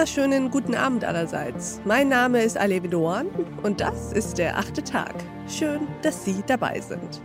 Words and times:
wunderschönen 0.00 0.50
guten 0.50 0.74
Abend 0.74 1.04
allerseits. 1.04 1.78
Mein 1.84 2.08
Name 2.08 2.42
ist 2.42 2.56
Alevi 2.56 2.88
Doan 2.88 3.26
und 3.62 3.82
das 3.82 4.14
ist 4.14 4.38
der 4.38 4.56
achte 4.56 4.82
Tag. 4.82 5.12
Schön, 5.46 5.86
dass 6.00 6.24
Sie 6.24 6.42
dabei 6.46 6.80
sind. 6.80 7.20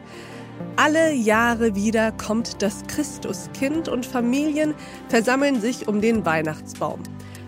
Alle 0.75 1.13
Jahre 1.13 1.73
wieder 1.73 2.11
kommt 2.11 2.61
das 2.61 2.83
Christuskind 2.87 3.87
und 3.87 4.05
Familien 4.05 4.75
versammeln 5.07 5.61
sich 5.61 5.87
um 5.87 6.01
den 6.01 6.25
Weihnachtsbaum. 6.25 7.01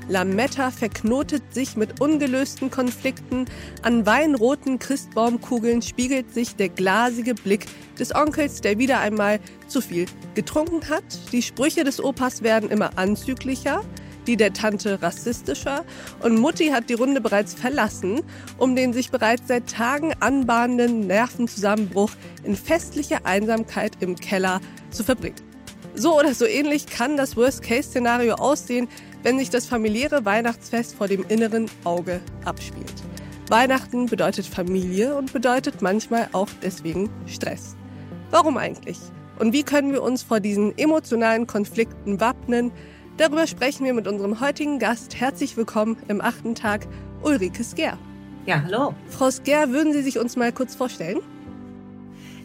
Lametta 0.07 0.71
verknotet 0.71 1.53
sich 1.53 1.75
mit 1.75 1.99
ungelösten 1.99 2.71
Konflikten. 2.71 3.47
An 3.81 4.05
weinroten 4.05 4.79
Christbaumkugeln 4.79 5.81
spiegelt 5.81 6.33
sich 6.33 6.55
der 6.55 6.69
glasige 6.69 7.33
Blick 7.33 7.65
des 7.99 8.15
Onkels, 8.15 8.61
der 8.61 8.77
wieder 8.77 9.01
einmal 9.01 9.41
zu 9.67 9.81
viel 9.81 10.05
getrunken 10.35 10.89
hat. 10.89 11.03
Die 11.33 11.41
Sprüche 11.41 11.83
des 11.83 12.01
Opas 12.01 12.43
werden 12.43 12.69
immer 12.69 12.97
anzüglicher 12.97 13.81
die 14.27 14.37
der 14.37 14.53
Tante 14.53 15.01
rassistischer 15.01 15.85
und 16.21 16.39
Mutti 16.39 16.67
hat 16.67 16.89
die 16.89 16.93
Runde 16.93 17.21
bereits 17.21 17.53
verlassen, 17.53 18.21
um 18.57 18.75
den 18.75 18.93
sich 18.93 19.09
bereits 19.09 19.47
seit 19.47 19.67
Tagen 19.67 20.13
anbahnenden 20.19 21.07
Nervenzusammenbruch 21.07 22.11
in 22.43 22.55
festlicher 22.55 23.25
Einsamkeit 23.25 23.93
im 24.01 24.15
Keller 24.15 24.59
zu 24.91 25.03
verbringen. 25.03 25.35
So 25.95 26.19
oder 26.19 26.33
so 26.33 26.45
ähnlich 26.45 26.85
kann 26.85 27.17
das 27.17 27.35
Worst-Case-Szenario 27.35 28.35
aussehen, 28.35 28.87
wenn 29.23 29.39
sich 29.39 29.49
das 29.49 29.65
familiäre 29.65 30.25
Weihnachtsfest 30.25 30.95
vor 30.95 31.07
dem 31.07 31.25
inneren 31.27 31.65
Auge 31.85 32.19
abspielt. 32.45 32.93
Weihnachten 33.49 34.05
bedeutet 34.07 34.45
Familie 34.45 35.15
und 35.15 35.33
bedeutet 35.33 35.81
manchmal 35.81 36.27
auch 36.33 36.49
deswegen 36.61 37.09
Stress. 37.25 37.75
Warum 38.29 38.57
eigentlich? 38.57 38.99
Und 39.39 39.53
wie 39.53 39.63
können 39.63 39.93
wir 39.93 40.03
uns 40.03 40.21
vor 40.21 40.39
diesen 40.39 40.77
emotionalen 40.77 41.47
Konflikten 41.47 42.19
wappnen? 42.19 42.71
Darüber 43.17 43.47
sprechen 43.47 43.83
wir 43.83 43.95
mit 43.95 44.07
unserem 44.07 44.41
heutigen 44.41 44.77
Gast. 44.77 45.19
Herzlich 45.19 45.57
willkommen 45.57 45.97
im 46.07 46.21
achten 46.21 46.53
Tag, 46.53 46.87
Ulrike 47.23 47.63
Sker. 47.63 47.97
Ja, 48.45 48.61
hallo. 48.61 48.93
Frau 49.09 49.31
Sker, 49.31 49.71
würden 49.71 49.91
Sie 49.91 50.03
sich 50.03 50.19
uns 50.19 50.35
mal 50.35 50.53
kurz 50.53 50.75
vorstellen? 50.75 51.21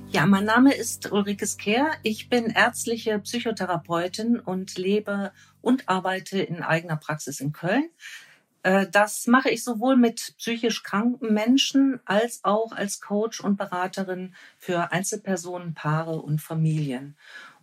Ja, 0.09 0.25
mein 0.25 0.47
Name 0.47 0.73
ist 0.73 1.13
Ulrike 1.13 1.47
Skeer. 1.47 1.91
Ich 2.03 2.31
bin 2.31 2.47
ärztliche 2.47 3.19
Psychotherapeutin 3.19 4.41
und 4.41 4.79
lebe 4.79 5.33
und 5.61 5.91
arbeite 5.91 6.41
in 6.41 6.63
eigener 6.63 6.97
Praxis 6.97 7.41
in 7.41 7.53
Köln. 7.53 7.91
Äh, 8.63 8.87
das 8.91 9.27
mache 9.27 9.51
ich 9.51 9.65
sowohl 9.65 9.97
mit 9.97 10.35
psychisch 10.39 10.83
kranken 10.83 11.35
Menschen 11.35 12.01
als 12.07 12.45
auch 12.45 12.73
als 12.73 13.03
Coach 13.03 13.41
und 13.41 13.59
Beraterin 13.59 14.35
für 14.59 14.91
Einzelpersonen, 14.91 15.75
Paare 15.75 16.23
und 16.23 16.41
Familien. 16.41 17.17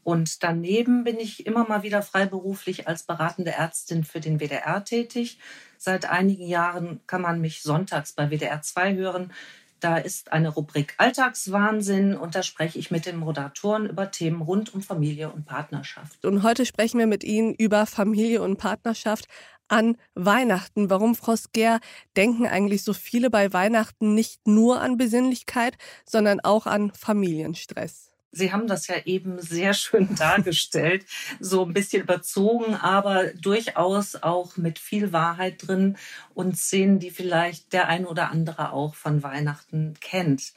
Und 0.03 0.43
daneben 0.43 1.03
bin 1.03 1.19
ich 1.19 1.45
immer 1.45 1.67
mal 1.67 1.83
wieder 1.83 2.01
freiberuflich 2.01 2.87
als 2.87 3.03
beratende 3.03 3.51
Ärztin 3.51 4.03
für 4.03 4.19
den 4.19 4.39
WDR 4.39 4.83
tätig. 4.83 5.39
Seit 5.77 6.09
einigen 6.09 6.47
Jahren 6.47 6.99
kann 7.07 7.21
man 7.21 7.41
mich 7.41 7.61
sonntags 7.61 8.13
bei 8.13 8.29
WDR 8.29 8.61
2 8.61 8.95
hören. 8.95 9.33
Da 9.79 9.97
ist 9.97 10.33
eine 10.33 10.49
Rubrik 10.49 10.93
Alltagswahnsinn 10.97 12.15
und 12.15 12.35
da 12.35 12.43
spreche 12.43 12.77
ich 12.77 12.91
mit 12.91 13.05
den 13.05 13.15
Moderatoren 13.15 13.85
über 13.85 14.11
Themen 14.11 14.41
rund 14.41 14.73
um 14.73 14.81
Familie 14.81 15.29
und 15.29 15.45
Partnerschaft. 15.45 16.25
Und 16.25 16.43
heute 16.43 16.65
sprechen 16.65 16.99
wir 16.99 17.07
mit 17.07 17.23
Ihnen 17.23 17.53
über 17.53 17.85
Familie 17.85 18.41
und 18.41 18.57
Partnerschaft 18.57 19.27
an 19.69 19.95
Weihnachten. 20.15 20.89
Warum, 20.89 21.15
Frau 21.15 21.35
Sker, 21.35 21.79
denken 22.17 22.45
eigentlich 22.45 22.83
so 22.83 22.93
viele 22.93 23.29
bei 23.29 23.53
Weihnachten 23.53 24.15
nicht 24.15 24.47
nur 24.47 24.81
an 24.81 24.97
Besinnlichkeit, 24.97 25.77
sondern 26.05 26.41
auch 26.41 26.65
an 26.65 26.91
Familienstress? 26.91 28.08
Sie 28.31 28.53
haben 28.53 28.67
das 28.67 28.87
ja 28.87 28.95
eben 29.05 29.41
sehr 29.41 29.73
schön 29.73 30.15
dargestellt, 30.19 31.05
so 31.39 31.65
ein 31.65 31.73
bisschen 31.73 32.03
überzogen, 32.03 32.75
aber 32.75 33.27
durchaus 33.33 34.15
auch 34.15 34.57
mit 34.57 34.79
viel 34.79 35.11
Wahrheit 35.11 35.67
drin 35.67 35.97
und 36.33 36.57
Szenen, 36.57 36.99
die 36.99 37.11
vielleicht 37.11 37.73
der 37.73 37.87
ein 37.87 38.05
oder 38.05 38.29
andere 38.29 38.71
auch 38.71 38.95
von 38.95 39.23
Weihnachten 39.23 39.95
kennt. 39.99 40.53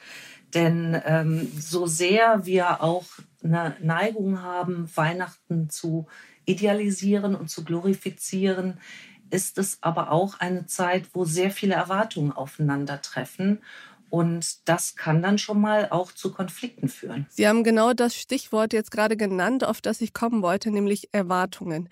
Denn 0.54 1.00
ähm, 1.06 1.50
so 1.58 1.86
sehr 1.86 2.44
wir 2.44 2.82
auch 2.82 3.06
eine 3.42 3.76
Neigung 3.80 4.42
haben, 4.42 4.90
Weihnachten 4.94 5.70
zu 5.70 6.06
idealisieren 6.44 7.34
und 7.34 7.48
zu 7.48 7.64
glorifizieren, 7.64 8.78
ist 9.30 9.56
es 9.56 9.78
aber 9.80 10.10
auch 10.10 10.40
eine 10.40 10.66
Zeit, 10.66 11.06
wo 11.14 11.24
sehr 11.24 11.50
viele 11.50 11.74
Erwartungen 11.74 12.32
aufeinandertreffen 12.32 13.62
und 14.12 14.68
das 14.68 14.94
kann 14.94 15.22
dann 15.22 15.38
schon 15.38 15.58
mal 15.58 15.88
auch 15.88 16.12
zu 16.12 16.32
Konflikten 16.34 16.88
führen. 16.88 17.26
Sie 17.30 17.48
haben 17.48 17.64
genau 17.64 17.94
das 17.94 18.14
Stichwort 18.14 18.74
jetzt 18.74 18.90
gerade 18.90 19.16
genannt, 19.16 19.64
auf 19.64 19.80
das 19.80 20.02
ich 20.02 20.12
kommen 20.12 20.42
wollte, 20.42 20.70
nämlich 20.70 21.08
Erwartungen. 21.12 21.88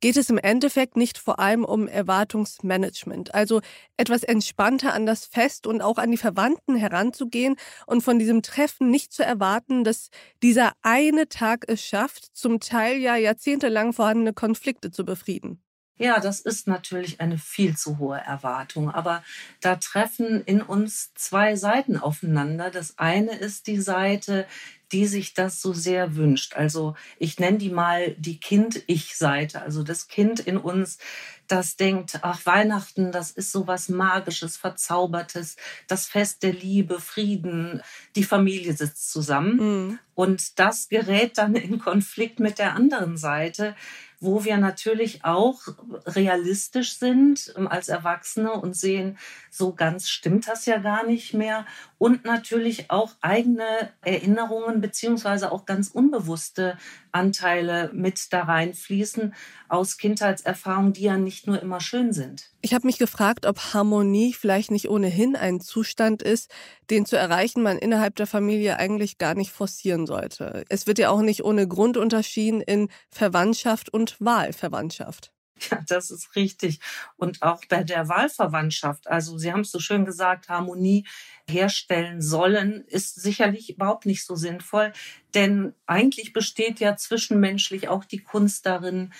Geht 0.00 0.16
es 0.16 0.30
im 0.30 0.38
Endeffekt 0.38 0.96
nicht 0.96 1.18
vor 1.18 1.38
allem 1.38 1.66
um 1.66 1.86
Erwartungsmanagement, 1.86 3.34
also 3.34 3.60
etwas 3.98 4.22
entspannter 4.22 4.94
an 4.94 5.04
das 5.04 5.26
Fest 5.26 5.66
und 5.66 5.82
auch 5.82 5.98
an 5.98 6.10
die 6.10 6.16
Verwandten 6.16 6.74
heranzugehen 6.74 7.56
und 7.86 8.00
von 8.00 8.18
diesem 8.18 8.40
Treffen 8.40 8.90
nicht 8.90 9.12
zu 9.12 9.22
erwarten, 9.22 9.84
dass 9.84 10.08
dieser 10.42 10.72
eine 10.80 11.28
Tag 11.28 11.66
es 11.68 11.84
schafft, 11.84 12.34
zum 12.34 12.60
Teil 12.60 12.96
ja 12.96 13.16
jahrzehntelang 13.16 13.92
vorhandene 13.92 14.32
Konflikte 14.32 14.90
zu 14.90 15.04
befrieden? 15.04 15.62
Ja, 15.98 16.20
das 16.20 16.38
ist 16.38 16.68
natürlich 16.68 17.20
eine 17.20 17.38
viel 17.38 17.76
zu 17.76 17.98
hohe 17.98 18.18
Erwartung. 18.18 18.90
Aber 18.90 19.24
da 19.60 19.76
treffen 19.76 20.42
in 20.44 20.62
uns 20.62 21.12
zwei 21.14 21.56
Seiten 21.56 21.96
aufeinander. 21.96 22.70
Das 22.70 22.98
eine 22.98 23.32
ist 23.32 23.66
die 23.66 23.80
Seite, 23.80 24.46
die 24.92 25.06
sich 25.06 25.34
das 25.34 25.60
so 25.60 25.72
sehr 25.72 26.16
wünscht. 26.16 26.54
Also 26.54 26.94
ich 27.18 27.38
nenne 27.38 27.58
die 27.58 27.70
mal 27.70 28.14
die 28.18 28.40
Kind-Ich-Seite. 28.40 29.60
Also 29.60 29.82
das 29.82 30.08
Kind 30.08 30.40
in 30.40 30.56
uns, 30.56 30.98
das 31.46 31.76
denkt, 31.76 32.20
ach, 32.22 32.44
Weihnachten, 32.44 33.12
das 33.12 33.30
ist 33.30 33.52
so 33.52 33.66
was 33.66 33.88
Magisches, 33.88 34.56
Verzaubertes, 34.56 35.56
das 35.86 36.06
Fest 36.06 36.42
der 36.42 36.52
Liebe, 36.52 37.00
Frieden, 37.00 37.82
die 38.16 38.24
Familie 38.24 38.74
sitzt 38.74 39.10
zusammen. 39.10 39.56
Mhm. 39.56 39.98
Und 40.14 40.58
das 40.58 40.88
gerät 40.88 41.38
dann 41.38 41.54
in 41.54 41.78
Konflikt 41.78 42.40
mit 42.40 42.58
der 42.58 42.74
anderen 42.74 43.16
Seite, 43.16 43.76
wo 44.20 44.44
wir 44.44 44.56
natürlich 44.56 45.24
auch 45.24 45.60
realistisch 46.06 46.98
sind 46.98 47.54
ähm, 47.56 47.68
als 47.68 47.88
Erwachsene 47.88 48.52
und 48.52 48.74
sehen, 48.74 49.16
so 49.50 49.72
ganz 49.72 50.08
stimmt 50.08 50.48
das 50.48 50.66
ja 50.66 50.78
gar 50.78 51.06
nicht 51.06 51.34
mehr. 51.34 51.66
Und 51.98 52.24
natürlich 52.24 52.90
auch 52.90 53.12
eigene 53.20 53.90
Erinnerungen 54.02 54.80
beziehungsweise 54.80 55.50
auch 55.50 55.66
ganz 55.66 55.88
unbewusste 55.88 56.78
Anteile 57.10 57.90
mit 57.92 58.32
da 58.32 58.44
reinfließen 58.44 59.34
aus 59.68 59.98
Kindheitserfahrungen, 59.98 60.92
die 60.92 61.02
ja 61.02 61.16
nicht 61.16 61.46
nur 61.48 61.60
immer 61.60 61.80
schön 61.80 62.12
sind. 62.12 62.50
Ich 62.60 62.72
habe 62.72 62.86
mich 62.86 62.98
gefragt, 62.98 63.46
ob 63.46 63.74
Harmonie 63.74 64.32
vielleicht 64.32 64.70
nicht 64.70 64.88
ohnehin 64.88 65.34
ein 65.34 65.60
Zustand 65.60 66.22
ist, 66.22 66.50
den 66.90 67.04
zu 67.04 67.16
erreichen 67.16 67.62
man 67.62 67.78
innerhalb 67.78 68.14
der 68.16 68.26
Familie 68.26 68.78
eigentlich 68.78 69.18
gar 69.18 69.34
nicht 69.34 69.50
forcieren 69.50 70.06
sollte. 70.06 70.64
Es 70.68 70.86
wird 70.86 70.98
ja 70.98 71.10
auch 71.10 71.22
nicht 71.22 71.44
ohne 71.44 71.66
Grund 71.66 71.96
unterschieden 71.96 72.60
in 72.60 72.88
Verwandtschaft 73.10 73.92
und 73.92 74.20
Wahlverwandtschaft. 74.20 75.32
Ja, 75.70 75.82
das 75.88 76.10
ist 76.10 76.36
richtig. 76.36 76.80
Und 77.16 77.42
auch 77.42 77.62
bei 77.68 77.82
der 77.82 78.08
Wahlverwandtschaft, 78.08 79.08
also 79.08 79.38
Sie 79.38 79.52
haben 79.52 79.60
es 79.60 79.70
so 79.70 79.78
schön 79.78 80.04
gesagt, 80.04 80.48
Harmonie 80.48 81.06
herstellen 81.48 82.22
sollen, 82.22 82.84
ist 82.86 83.20
sicherlich 83.20 83.70
überhaupt 83.70 84.06
nicht 84.06 84.24
so 84.24 84.36
sinnvoll. 84.36 84.92
Denn 85.34 85.74
eigentlich 85.86 86.32
besteht 86.32 86.80
ja 86.80 86.96
zwischenmenschlich 86.96 87.88
auch 87.88 88.04
die 88.04 88.20
Kunst 88.22 88.66
darin, 88.66 89.12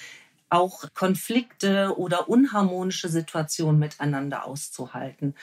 auch 0.50 0.84
Konflikte 0.94 1.94
oder 1.98 2.28
unharmonische 2.28 3.08
Situationen 3.08 3.78
miteinander 3.78 4.46
auszuhalten. 4.46 5.34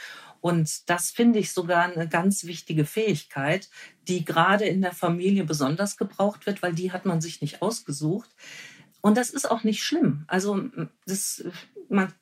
Und 0.41 0.89
das 0.89 1.11
finde 1.11 1.39
ich 1.39 1.53
sogar 1.53 1.83
eine 1.85 2.07
ganz 2.07 2.43
wichtige 2.43 2.85
Fähigkeit, 2.85 3.69
die 4.07 4.25
gerade 4.25 4.65
in 4.65 4.81
der 4.81 4.93
Familie 4.93 5.43
besonders 5.43 5.97
gebraucht 5.97 6.45
wird, 6.45 6.61
weil 6.61 6.73
die 6.73 6.91
hat 6.91 7.05
man 7.05 7.21
sich 7.21 7.41
nicht 7.41 7.61
ausgesucht. 7.61 8.29
Und 9.05 9.17
das 9.17 9.29
ist 9.29 9.51
auch 9.51 9.63
nicht 9.63 9.83
schlimm. 9.83 10.23
Also 10.25 10.63
das, 11.05 11.43
man 11.89 12.13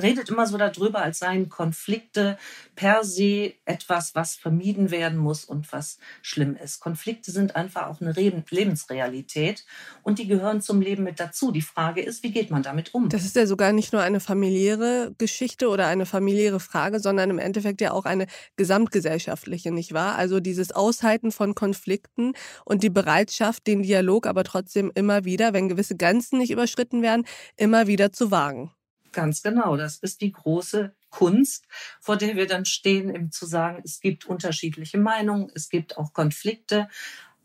redet 0.00 0.28
immer 0.28 0.46
so 0.46 0.56
darüber, 0.56 1.02
als 1.02 1.18
seien 1.18 1.48
Konflikte 1.48 2.38
per 2.76 3.04
se 3.04 3.54
etwas, 3.64 4.14
was 4.14 4.36
vermieden 4.36 4.90
werden 4.90 5.18
muss 5.18 5.44
und 5.44 5.72
was 5.72 5.98
schlimm 6.22 6.56
ist. 6.56 6.80
Konflikte 6.80 7.30
sind 7.30 7.56
einfach 7.56 7.88
auch 7.88 8.00
eine 8.00 8.12
Lebensrealität 8.12 9.64
und 10.02 10.18
die 10.18 10.28
gehören 10.28 10.60
zum 10.60 10.80
Leben 10.80 11.02
mit 11.02 11.20
dazu. 11.20 11.50
Die 11.50 11.62
Frage 11.62 12.00
ist, 12.00 12.22
wie 12.22 12.30
geht 12.30 12.50
man 12.50 12.62
damit 12.62 12.94
um? 12.94 13.08
Das 13.08 13.24
ist 13.24 13.36
ja 13.36 13.46
sogar 13.46 13.72
nicht 13.72 13.92
nur 13.92 14.02
eine 14.02 14.20
familiäre 14.20 15.14
Geschichte 15.18 15.68
oder 15.68 15.86
eine 15.86 16.06
familiäre 16.06 16.60
Frage, 16.60 17.00
sondern 17.00 17.30
im 17.30 17.38
Endeffekt 17.38 17.80
ja 17.80 17.92
auch 17.92 18.04
eine 18.04 18.26
gesamtgesellschaftliche, 18.56 19.72
nicht 19.72 19.92
wahr? 19.92 20.16
Also 20.16 20.40
dieses 20.40 20.72
Aushalten 20.72 21.32
von 21.32 21.54
Konflikten 21.54 22.34
und 22.64 22.82
die 22.82 22.90
Bereitschaft, 22.90 23.66
den 23.66 23.82
Dialog 23.82 24.26
aber 24.26 24.44
trotzdem 24.44 24.92
immer 24.94 25.24
wieder, 25.24 25.52
wenn 25.52 25.68
gewisse 25.68 25.96
Grenzen 25.96 26.38
nicht 26.38 26.50
überschritten 26.50 27.02
werden, 27.02 27.24
immer 27.56 27.86
wieder 27.86 28.12
zu 28.12 28.30
wagen. 28.30 28.70
Ganz 29.12 29.42
genau. 29.42 29.76
Das 29.76 29.96
ist 29.96 30.20
die 30.20 30.32
große 30.32 30.94
Kunst, 31.10 31.66
vor 32.00 32.16
der 32.16 32.36
wir 32.36 32.46
dann 32.46 32.64
stehen, 32.66 33.14
eben 33.14 33.32
zu 33.32 33.46
sagen, 33.46 33.82
es 33.84 34.00
gibt 34.00 34.26
unterschiedliche 34.26 34.98
Meinungen, 34.98 35.50
es 35.54 35.68
gibt 35.70 35.96
auch 35.98 36.12
Konflikte. 36.12 36.88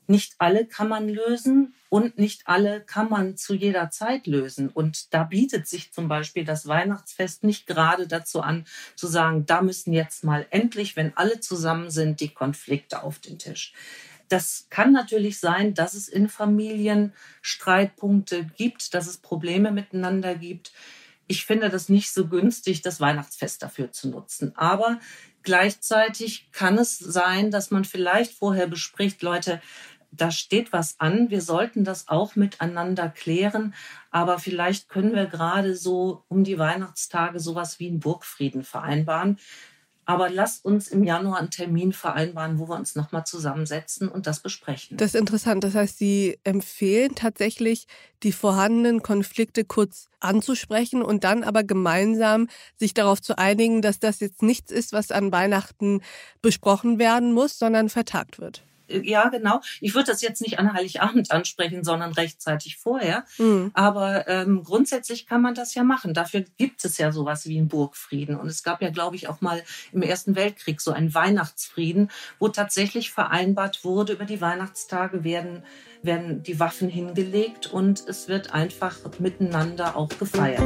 nicht 0.08 0.36
alle 0.40 0.66
kann 0.68 0.90
man 0.90 1.08
lösen 1.10 1.76
und 1.90 2.18
nicht 2.20 2.44
alle 2.48 2.82
kann 2.82 3.10
man 3.10 3.38
zu 3.38 3.54
jeder 3.54 3.90
Zeit 3.90 4.28
lösen. 4.28 4.70
Und 4.70 5.14
da 5.14 5.24
bietet 5.24 5.68
sich 5.68 5.94
zum 5.94 6.08
Beispiel 6.10 6.44
das 6.46 6.68
Weihnachtsfest 6.68 7.44
nicht 7.44 7.68
gerade 7.68 8.08
dazu 8.08 8.42
an, 8.42 8.66
zu 8.96 9.08
sagen, 9.08 9.46
da 9.46 9.62
müssen 9.62 9.94
jetzt 9.94 10.24
mal 10.24 10.46
endlich, 10.50 10.96
wenn 10.98 11.16
alle 11.18 11.40
zusammen 11.40 11.90
sind, 11.90 12.20
die 12.20 12.30
Konflikte 12.34 13.04
auf 13.04 13.20
den 13.20 13.40
Tisch. 13.40 13.74
Das 14.30 14.68
kann 14.70 14.92
natürlich 14.92 15.40
sein, 15.40 15.74
dass 15.74 15.94
es 15.94 16.08
in 16.10 16.28
Familien 16.30 17.14
Streitpunkte 17.42 18.46
gibt, 18.58 18.94
dass 18.94 19.08
es 19.08 19.18
Probleme 19.18 19.72
miteinander 19.72 20.36
gibt. 20.36 20.74
Ich 21.28 21.46
finde 21.46 21.70
das 21.70 21.90
nicht 21.90 22.12
so 22.12 22.28
günstig, 22.28 22.82
das 22.82 23.00
Weihnachtsfest 23.00 23.64
dafür 23.64 23.92
zu 23.92 24.10
nutzen. 24.10 24.54
Aber 24.56 25.00
gleichzeitig 25.42 26.50
kann 26.52 26.78
es 26.78 26.98
sein, 26.98 27.52
dass 27.52 27.72
man 27.72 27.86
vielleicht 27.86 28.34
vorher 28.34 28.68
bespricht, 28.68 29.22
Leute, 29.22 29.62
da 30.16 30.32
steht 30.32 30.72
was 30.72 31.00
an. 31.00 31.30
Wir 31.30 31.42
sollten 31.42 31.84
das 31.84 32.08
auch 32.08 32.36
miteinander 32.36 33.10
klären. 33.10 33.74
Aber 34.12 34.38
vielleicht 34.38 34.90
können 34.90 35.16
wir 35.16 35.26
gerade 35.26 35.76
so 35.76 36.24
um 36.28 36.44
die 36.44 36.60
Weihnachtstage 36.60 37.40
sowas 37.40 37.80
wie 37.80 37.88
einen 37.88 38.00
Burgfrieden 38.00 38.64
vereinbaren. 38.64 39.40
Aber 40.06 40.30
lasst 40.30 40.66
uns 40.66 40.88
im 40.88 41.04
Januar 41.04 41.40
einen 41.40 41.50
Termin 41.50 41.94
vereinbaren, 41.94 42.60
wo 42.60 42.68
wir 42.68 42.76
uns 42.76 42.96
nochmal 42.96 43.26
zusammensetzen 43.26 44.10
und 44.10 44.28
das 44.28 44.42
besprechen. 44.42 44.98
Das 44.98 45.14
ist 45.14 45.20
interessant. 45.20 45.64
Das 45.64 45.76
heißt, 45.76 45.98
Sie 45.98 46.40
empfehlen 46.44 47.16
tatsächlich, 47.16 47.88
die 48.24 48.32
vorhandenen 48.32 49.02
Konflikte 49.02 49.66
kurz 49.66 50.08
anzusprechen 50.20 51.02
und 51.02 51.24
dann 51.24 51.44
aber 51.44 51.64
gemeinsam 51.64 52.48
sich 52.78 52.94
darauf 52.94 53.22
zu 53.22 53.38
einigen, 53.38 53.82
dass 53.82 54.00
das 54.00 54.20
jetzt 54.20 54.42
nichts 54.42 54.72
ist, 54.72 54.94
was 54.94 55.12
an 55.12 55.32
Weihnachten 55.32 56.02
besprochen 56.42 57.00
werden 57.00 57.34
muss, 57.34 57.60
sondern 57.60 57.90
vertagt 57.90 58.40
wird 58.40 58.64
ja, 59.02 59.30
genau. 59.30 59.62
Ich 59.82 59.96
würde 59.96 60.12
das 60.12 60.22
jetzt 60.22 60.42
nicht 60.42 60.60
an 60.60 60.74
Heiligabend 60.74 61.32
ansprechen, 61.32 61.84
sondern 61.84 62.14
rechtzeitig 62.14 62.78
vorher. 62.78 63.26
Mhm. 63.38 63.72
Aber 63.74 64.28
ähm, 64.28 64.64
grundsätzlich 64.64 65.26
kann 65.26 65.42
man 65.42 65.56
das 65.56 65.74
ja 65.76 65.84
machen. 65.84 66.14
Dafür 66.14 66.42
gibt 66.58 66.86
es 66.86 66.98
ja 66.98 67.12
sowas 67.12 67.48
wie 67.48 67.58
einen 67.58 67.68
Burgfrieden. 67.68 68.36
Und 68.36 68.48
es 68.48 68.64
gab 68.64 68.82
ja, 68.82 68.90
glaube 68.90 69.16
ich, 69.16 69.28
auch 69.28 69.42
mal 69.42 69.64
im 69.92 70.02
Ersten 70.02 70.36
Weltkrieg 70.36 70.82
so 70.82 70.92
einen 70.92 71.14
Weihnachtsfrieden, 71.14 72.12
wo 72.40 72.48
tatsächlich 72.48 73.12
vereinbart 73.12 73.84
wurde, 73.84 74.14
über 74.14 74.26
die 74.26 74.42
Weihnachtstage 74.42 75.24
werden, 75.24 75.64
werden 76.02 76.44
die 76.44 76.60
Waffen 76.60 76.90
hingelegt 76.90 77.68
und 77.68 78.04
es 78.08 78.28
wird 78.28 78.54
einfach 78.54 78.98
miteinander 79.20 79.96
auch 79.96 80.10
gefeiert. 80.10 80.62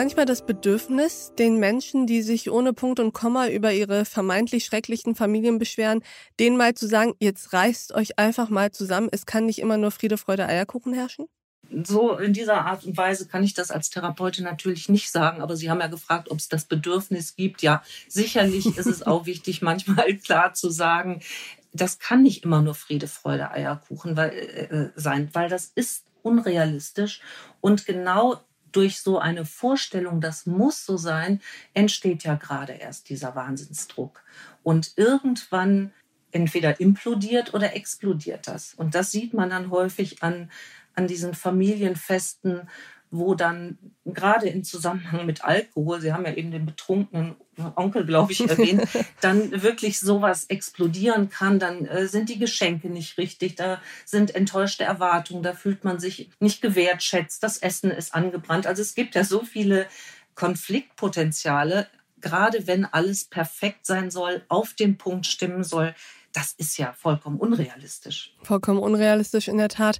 Manchmal 0.00 0.24
das 0.24 0.46
Bedürfnis, 0.46 1.34
den 1.38 1.58
Menschen, 1.58 2.06
die 2.06 2.22
sich 2.22 2.50
ohne 2.50 2.72
Punkt 2.72 3.00
und 3.00 3.12
Komma 3.12 3.48
über 3.48 3.70
ihre 3.70 4.06
vermeintlich 4.06 4.64
schrecklichen 4.64 5.14
Familien 5.14 5.58
beschweren, 5.58 6.02
denen 6.38 6.56
mal 6.56 6.72
zu 6.72 6.88
sagen, 6.88 7.12
jetzt 7.20 7.52
reißt 7.52 7.92
euch 7.92 8.18
einfach 8.18 8.48
mal 8.48 8.70
zusammen, 8.70 9.10
es 9.12 9.26
kann 9.26 9.44
nicht 9.44 9.58
immer 9.58 9.76
nur 9.76 9.90
Friede, 9.90 10.16
Freude, 10.16 10.46
Eierkuchen 10.46 10.94
herrschen? 10.94 11.26
So 11.84 12.16
in 12.16 12.32
dieser 12.32 12.64
Art 12.64 12.86
und 12.86 12.96
Weise 12.96 13.28
kann 13.28 13.44
ich 13.44 13.52
das 13.52 13.70
als 13.70 13.90
Therapeutin 13.90 14.42
natürlich 14.42 14.88
nicht 14.88 15.10
sagen, 15.10 15.42
aber 15.42 15.54
Sie 15.54 15.68
haben 15.68 15.80
ja 15.80 15.88
gefragt, 15.88 16.30
ob 16.30 16.38
es 16.38 16.48
das 16.48 16.64
Bedürfnis 16.64 17.36
gibt. 17.36 17.60
Ja, 17.60 17.82
sicherlich 18.08 18.78
ist 18.78 18.86
es 18.86 19.06
auch 19.06 19.26
wichtig, 19.26 19.60
manchmal 19.60 20.14
klar 20.16 20.54
zu 20.54 20.70
sagen, 20.70 21.20
das 21.74 21.98
kann 21.98 22.22
nicht 22.22 22.42
immer 22.42 22.62
nur 22.62 22.74
Friede, 22.74 23.06
Freude, 23.06 23.50
Eierkuchen 23.50 24.16
weil, 24.16 24.30
äh, 24.30 24.88
sein, 24.98 25.28
weil 25.34 25.50
das 25.50 25.66
ist 25.74 26.06
unrealistisch. 26.22 27.20
Und 27.60 27.84
genau 27.84 28.40
durch 28.72 29.00
so 29.00 29.18
eine 29.18 29.44
Vorstellung, 29.44 30.20
das 30.20 30.46
muss 30.46 30.84
so 30.84 30.96
sein, 30.96 31.40
entsteht 31.74 32.24
ja 32.24 32.34
gerade 32.34 32.72
erst 32.72 33.08
dieser 33.08 33.34
Wahnsinnsdruck. 33.34 34.22
Und 34.62 34.92
irgendwann 34.96 35.92
entweder 36.32 36.80
implodiert 36.80 37.54
oder 37.54 37.74
explodiert 37.74 38.46
das. 38.46 38.74
Und 38.74 38.94
das 38.94 39.10
sieht 39.10 39.34
man 39.34 39.50
dann 39.50 39.70
häufig 39.70 40.22
an, 40.22 40.50
an 40.94 41.06
diesen 41.06 41.34
Familienfesten, 41.34 42.68
wo 43.10 43.34
dann 43.34 43.78
gerade 44.04 44.48
im 44.48 44.62
Zusammenhang 44.62 45.26
mit 45.26 45.44
Alkohol, 45.44 46.00
Sie 46.00 46.12
haben 46.12 46.24
ja 46.24 46.34
eben 46.34 46.50
den 46.50 46.66
betrunkenen 46.66 47.34
Onkel, 47.76 48.06
glaube 48.06 48.32
ich, 48.32 48.48
erwähnt, 48.48 48.86
dann 49.20 49.62
wirklich 49.62 49.98
sowas 49.98 50.44
explodieren 50.44 51.28
kann, 51.28 51.58
dann 51.58 51.86
äh, 51.86 52.06
sind 52.06 52.28
die 52.28 52.38
Geschenke 52.38 52.88
nicht 52.88 53.18
richtig, 53.18 53.56
da 53.56 53.80
sind 54.04 54.34
enttäuschte 54.34 54.84
Erwartungen, 54.84 55.42
da 55.42 55.52
fühlt 55.54 55.84
man 55.84 55.98
sich 55.98 56.30
nicht 56.38 56.62
gewertschätzt, 56.62 57.42
das 57.42 57.58
Essen 57.58 57.90
ist 57.90 58.14
angebrannt. 58.14 58.66
Also 58.66 58.82
es 58.82 58.94
gibt 58.94 59.14
ja 59.14 59.24
so 59.24 59.44
viele 59.44 59.86
Konfliktpotenziale, 60.34 61.88
gerade 62.20 62.66
wenn 62.66 62.84
alles 62.84 63.24
perfekt 63.24 63.86
sein 63.86 64.10
soll, 64.10 64.42
auf 64.48 64.74
den 64.74 64.98
Punkt 64.98 65.26
stimmen 65.26 65.64
soll. 65.64 65.94
Das 66.32 66.52
ist 66.52 66.78
ja 66.78 66.92
vollkommen 66.92 67.38
unrealistisch. 67.38 68.34
Vollkommen 68.42 68.78
unrealistisch 68.78 69.48
in 69.48 69.58
der 69.58 69.68
Tat. 69.68 69.98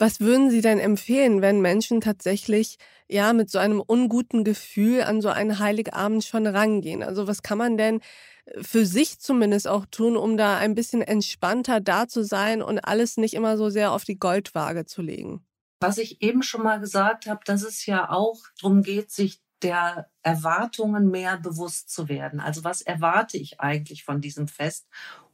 Was 0.00 0.18
würden 0.18 0.50
Sie 0.50 0.62
denn 0.62 0.78
empfehlen, 0.78 1.42
wenn 1.42 1.60
Menschen 1.60 2.00
tatsächlich 2.00 2.78
ja 3.06 3.34
mit 3.34 3.50
so 3.50 3.58
einem 3.58 3.80
unguten 3.80 4.44
Gefühl 4.44 5.02
an 5.02 5.20
so 5.20 5.28
einen 5.28 5.58
Heiligabend 5.58 6.24
schon 6.24 6.46
rangehen? 6.46 7.02
Also 7.02 7.26
was 7.26 7.42
kann 7.42 7.58
man 7.58 7.76
denn 7.76 8.00
äh, 8.46 8.62
für 8.62 8.86
sich 8.86 9.18
zumindest 9.18 9.68
auch 9.68 9.84
tun, 9.84 10.16
um 10.16 10.38
da 10.38 10.56
ein 10.56 10.74
bisschen 10.74 11.02
entspannter 11.02 11.80
da 11.80 12.08
zu 12.08 12.24
sein 12.24 12.62
und 12.62 12.78
alles 12.78 13.18
nicht 13.18 13.34
immer 13.34 13.58
so 13.58 13.68
sehr 13.68 13.92
auf 13.92 14.04
die 14.04 14.18
Goldwaage 14.18 14.86
zu 14.86 15.02
legen? 15.02 15.44
Was 15.80 15.98
ich 15.98 16.22
eben 16.22 16.42
schon 16.42 16.62
mal 16.62 16.80
gesagt 16.80 17.26
habe, 17.26 17.40
dass 17.44 17.62
es 17.62 17.84
ja 17.84 18.10
auch 18.10 18.38
darum 18.58 18.82
geht, 18.82 19.10
sich 19.10 19.42
der 19.60 20.08
Erwartungen 20.22 21.10
mehr 21.10 21.36
bewusst 21.36 21.90
zu 21.90 22.08
werden. 22.08 22.40
Also 22.40 22.64
was 22.64 22.80
erwarte 22.80 23.36
ich 23.36 23.60
eigentlich 23.60 24.04
von 24.04 24.22
diesem 24.22 24.48
Fest 24.48 24.86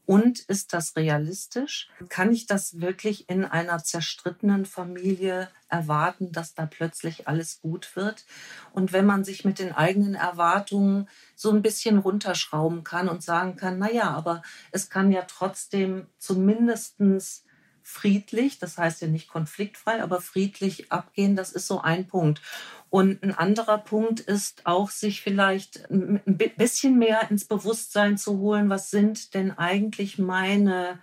und 0.07 0.41
ist 0.41 0.73
das 0.73 0.97
realistisch? 0.97 1.89
Kann 2.09 2.33
ich 2.33 2.47
das 2.47 2.81
wirklich 2.81 3.29
in 3.29 3.45
einer 3.45 3.83
zerstrittenen 3.83 4.65
Familie 4.65 5.51
erwarten, 5.69 6.31
dass 6.31 6.55
da 6.55 6.67
plötzlich 6.67 7.27
alles 7.27 7.61
gut 7.61 7.97
wird? 7.97 8.25
Und 8.73 8.93
wenn 8.93 9.05
man 9.05 9.25
sich 9.25 9.45
mit 9.45 9.59
den 9.59 9.73
eigenen 9.73 10.15
Erwartungen 10.15 11.09
so 11.35 11.51
ein 11.51 11.61
bisschen 11.61 11.99
runterschrauben 11.99 12.85
kann 12.85 13.09
und 13.09 13.23
sagen 13.23 13.57
kann, 13.57 13.79
na 13.79 13.91
ja, 13.91 14.11
aber 14.11 14.43
es 14.71 14.89
kann 14.89 15.11
ja 15.11 15.23
trotzdem 15.23 16.07
zumindestens 16.19 17.46
friedlich, 17.89 18.59
das 18.59 18.79
heißt 18.79 19.01
ja 19.01 19.07
nicht 19.07 19.29
konfliktfrei, 19.29 20.03
aber 20.03 20.21
friedlich 20.21 20.91
abgehen, 20.91 21.37
das 21.37 21.53
ist 21.53 21.69
so 21.69 21.81
ein 21.81 22.09
Punkt. 22.09 22.43
Und 22.91 23.23
ein 23.23 23.33
anderer 23.33 23.79
Punkt 23.79 24.19
ist 24.19 24.67
auch, 24.67 24.91
sich 24.91 25.23
vielleicht 25.23 25.89
ein 25.89 26.21
bisschen 26.57 26.99
mehr 26.99 27.31
ins 27.31 27.45
Bewusstsein 27.45 28.19
zu 28.19 28.39
holen, 28.39 28.69
was 28.69 28.91
sind 28.91 29.35
denn 29.35 29.53
eigentlich 29.57 30.19
meine 30.19 30.99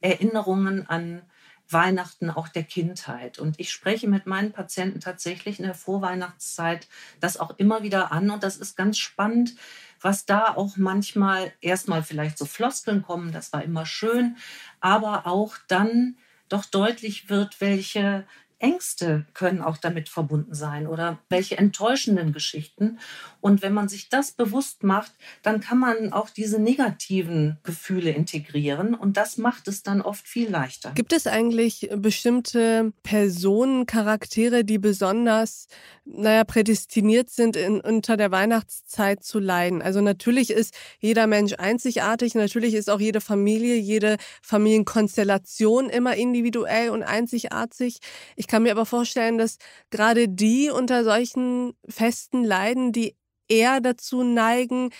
Erinnerungen 0.00 0.86
an 0.86 1.22
Weihnachten 1.68 2.30
auch 2.30 2.48
der 2.48 2.62
Kindheit. 2.62 3.40
Und 3.40 3.58
ich 3.58 3.72
spreche 3.72 4.08
mit 4.08 4.26
meinen 4.26 4.52
Patienten 4.52 5.00
tatsächlich 5.00 5.58
in 5.58 5.64
der 5.64 5.74
Vorweihnachtszeit 5.74 6.86
das 7.18 7.36
auch 7.36 7.58
immer 7.58 7.82
wieder 7.82 8.12
an. 8.12 8.30
Und 8.30 8.44
das 8.44 8.56
ist 8.56 8.76
ganz 8.76 8.96
spannend, 8.96 9.56
was 10.00 10.24
da 10.24 10.54
auch 10.54 10.76
manchmal 10.76 11.52
erstmal 11.60 12.04
vielleicht 12.04 12.38
so 12.38 12.46
Floskeln 12.46 13.02
kommen, 13.02 13.32
das 13.32 13.52
war 13.52 13.64
immer 13.64 13.84
schön, 13.86 14.36
aber 14.80 15.26
auch 15.26 15.56
dann 15.66 16.16
doch 16.48 16.64
deutlich 16.64 17.28
wird, 17.30 17.60
welche 17.60 18.26
Ängste 18.58 19.24
können 19.34 19.62
auch 19.62 19.76
damit 19.76 20.08
verbunden 20.08 20.54
sein 20.54 20.86
oder 20.86 21.18
welche 21.28 21.58
enttäuschenden 21.58 22.32
Geschichten. 22.32 22.98
Und 23.40 23.62
wenn 23.62 23.72
man 23.72 23.88
sich 23.88 24.08
das 24.08 24.32
bewusst 24.32 24.82
macht, 24.82 25.12
dann 25.42 25.60
kann 25.60 25.78
man 25.78 26.12
auch 26.12 26.28
diese 26.28 26.60
negativen 26.60 27.58
Gefühle 27.62 28.10
integrieren 28.10 28.94
und 28.94 29.16
das 29.16 29.38
macht 29.38 29.68
es 29.68 29.84
dann 29.84 30.00
oft 30.00 30.26
viel 30.26 30.50
leichter. 30.50 30.90
Gibt 30.92 31.12
es 31.12 31.28
eigentlich 31.28 31.88
bestimmte 31.94 32.92
Personen, 33.04 33.86
Charaktere, 33.86 34.64
die 34.64 34.78
besonders, 34.78 35.68
naja, 36.04 36.42
prädestiniert 36.42 37.30
sind, 37.30 37.54
in, 37.54 37.80
unter 37.80 38.16
der 38.16 38.32
Weihnachtszeit 38.32 39.22
zu 39.22 39.38
leiden? 39.38 39.82
Also 39.82 40.00
natürlich 40.00 40.50
ist 40.50 40.74
jeder 40.98 41.28
Mensch 41.28 41.54
einzigartig, 41.58 42.34
natürlich 42.34 42.74
ist 42.74 42.90
auch 42.90 43.00
jede 43.00 43.20
Familie, 43.20 43.76
jede 43.76 44.16
Familienkonstellation 44.42 45.90
immer 45.90 46.16
individuell 46.16 46.90
und 46.90 47.04
einzigartig. 47.04 48.00
Ich 48.34 48.47
kann 48.48 48.64
mir 48.64 48.72
aber 48.72 48.86
vorstellen, 48.86 49.38
dass 49.38 49.58
gerade 49.90 50.28
die 50.28 50.70
unter 50.70 51.04
solchen 51.04 51.74
Festen 51.88 52.44
leiden, 52.44 52.92
die 52.92 53.16
eher 53.48 53.80
dazu 53.80 54.22
neigen, 54.22 54.90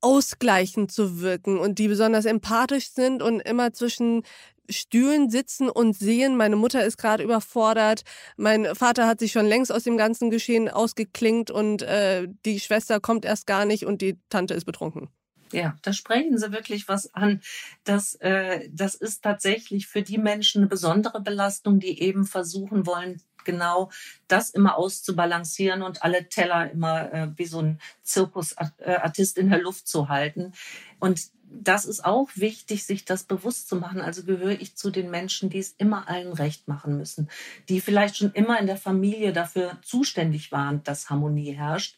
ausgleichend 0.00 0.92
zu 0.92 1.20
wirken 1.20 1.58
und 1.58 1.78
die 1.78 1.88
besonders 1.88 2.26
empathisch 2.26 2.90
sind 2.90 3.22
und 3.22 3.40
immer 3.40 3.72
zwischen 3.72 4.22
Stühlen 4.68 5.30
sitzen 5.30 5.68
und 5.70 5.96
sehen, 5.96 6.36
meine 6.36 6.56
Mutter 6.56 6.84
ist 6.84 6.96
gerade 6.98 7.22
überfordert, 7.22 8.02
mein 8.36 8.74
Vater 8.74 9.06
hat 9.06 9.20
sich 9.20 9.32
schon 9.32 9.46
längst 9.46 9.72
aus 9.72 9.84
dem 9.84 9.96
ganzen 9.96 10.30
Geschehen 10.30 10.68
ausgeklingt 10.68 11.50
und 11.50 11.82
äh, 11.82 12.26
die 12.44 12.60
Schwester 12.60 13.00
kommt 13.00 13.24
erst 13.24 13.46
gar 13.46 13.64
nicht 13.64 13.86
und 13.86 14.02
die 14.02 14.18
Tante 14.28 14.54
ist 14.54 14.64
betrunken. 14.64 15.08
Ja, 15.52 15.76
da 15.82 15.92
sprechen 15.92 16.38
Sie 16.38 16.52
wirklich 16.52 16.88
was 16.88 17.14
an. 17.14 17.40
Das, 17.84 18.14
äh, 18.16 18.68
das 18.72 18.94
ist 18.94 19.22
tatsächlich 19.22 19.86
für 19.86 20.02
die 20.02 20.18
Menschen 20.18 20.62
eine 20.62 20.68
besondere 20.68 21.20
Belastung, 21.20 21.78
die 21.80 22.00
eben 22.02 22.24
versuchen 22.24 22.86
wollen, 22.86 23.20
genau 23.44 23.90
das 24.26 24.50
immer 24.50 24.76
auszubalancieren 24.76 25.82
und 25.82 26.02
alle 26.02 26.28
Teller 26.28 26.70
immer 26.70 27.12
äh, 27.12 27.28
wie 27.36 27.44
so 27.44 27.60
ein 27.60 27.78
Zirkusartist 28.02 29.38
in 29.38 29.50
der 29.50 29.60
Luft 29.60 29.86
zu 29.86 30.08
halten. 30.08 30.52
Und 30.98 31.20
das 31.56 31.84
ist 31.84 32.04
auch 32.04 32.28
wichtig, 32.34 32.84
sich 32.84 33.04
das 33.04 33.24
bewusst 33.24 33.68
zu 33.68 33.76
machen. 33.76 34.00
Also 34.00 34.24
gehöre 34.24 34.60
ich 34.60 34.76
zu 34.76 34.90
den 34.90 35.10
Menschen, 35.10 35.50
die 35.50 35.58
es 35.58 35.74
immer 35.78 36.08
allen 36.08 36.32
recht 36.32 36.66
machen 36.66 36.96
müssen, 36.96 37.28
die 37.68 37.80
vielleicht 37.80 38.16
schon 38.16 38.32
immer 38.32 38.58
in 38.58 38.66
der 38.66 38.76
Familie 38.76 39.32
dafür 39.32 39.78
zuständig 39.82 40.50
waren, 40.50 40.82
dass 40.82 41.10
Harmonie 41.10 41.52
herrscht. 41.52 41.96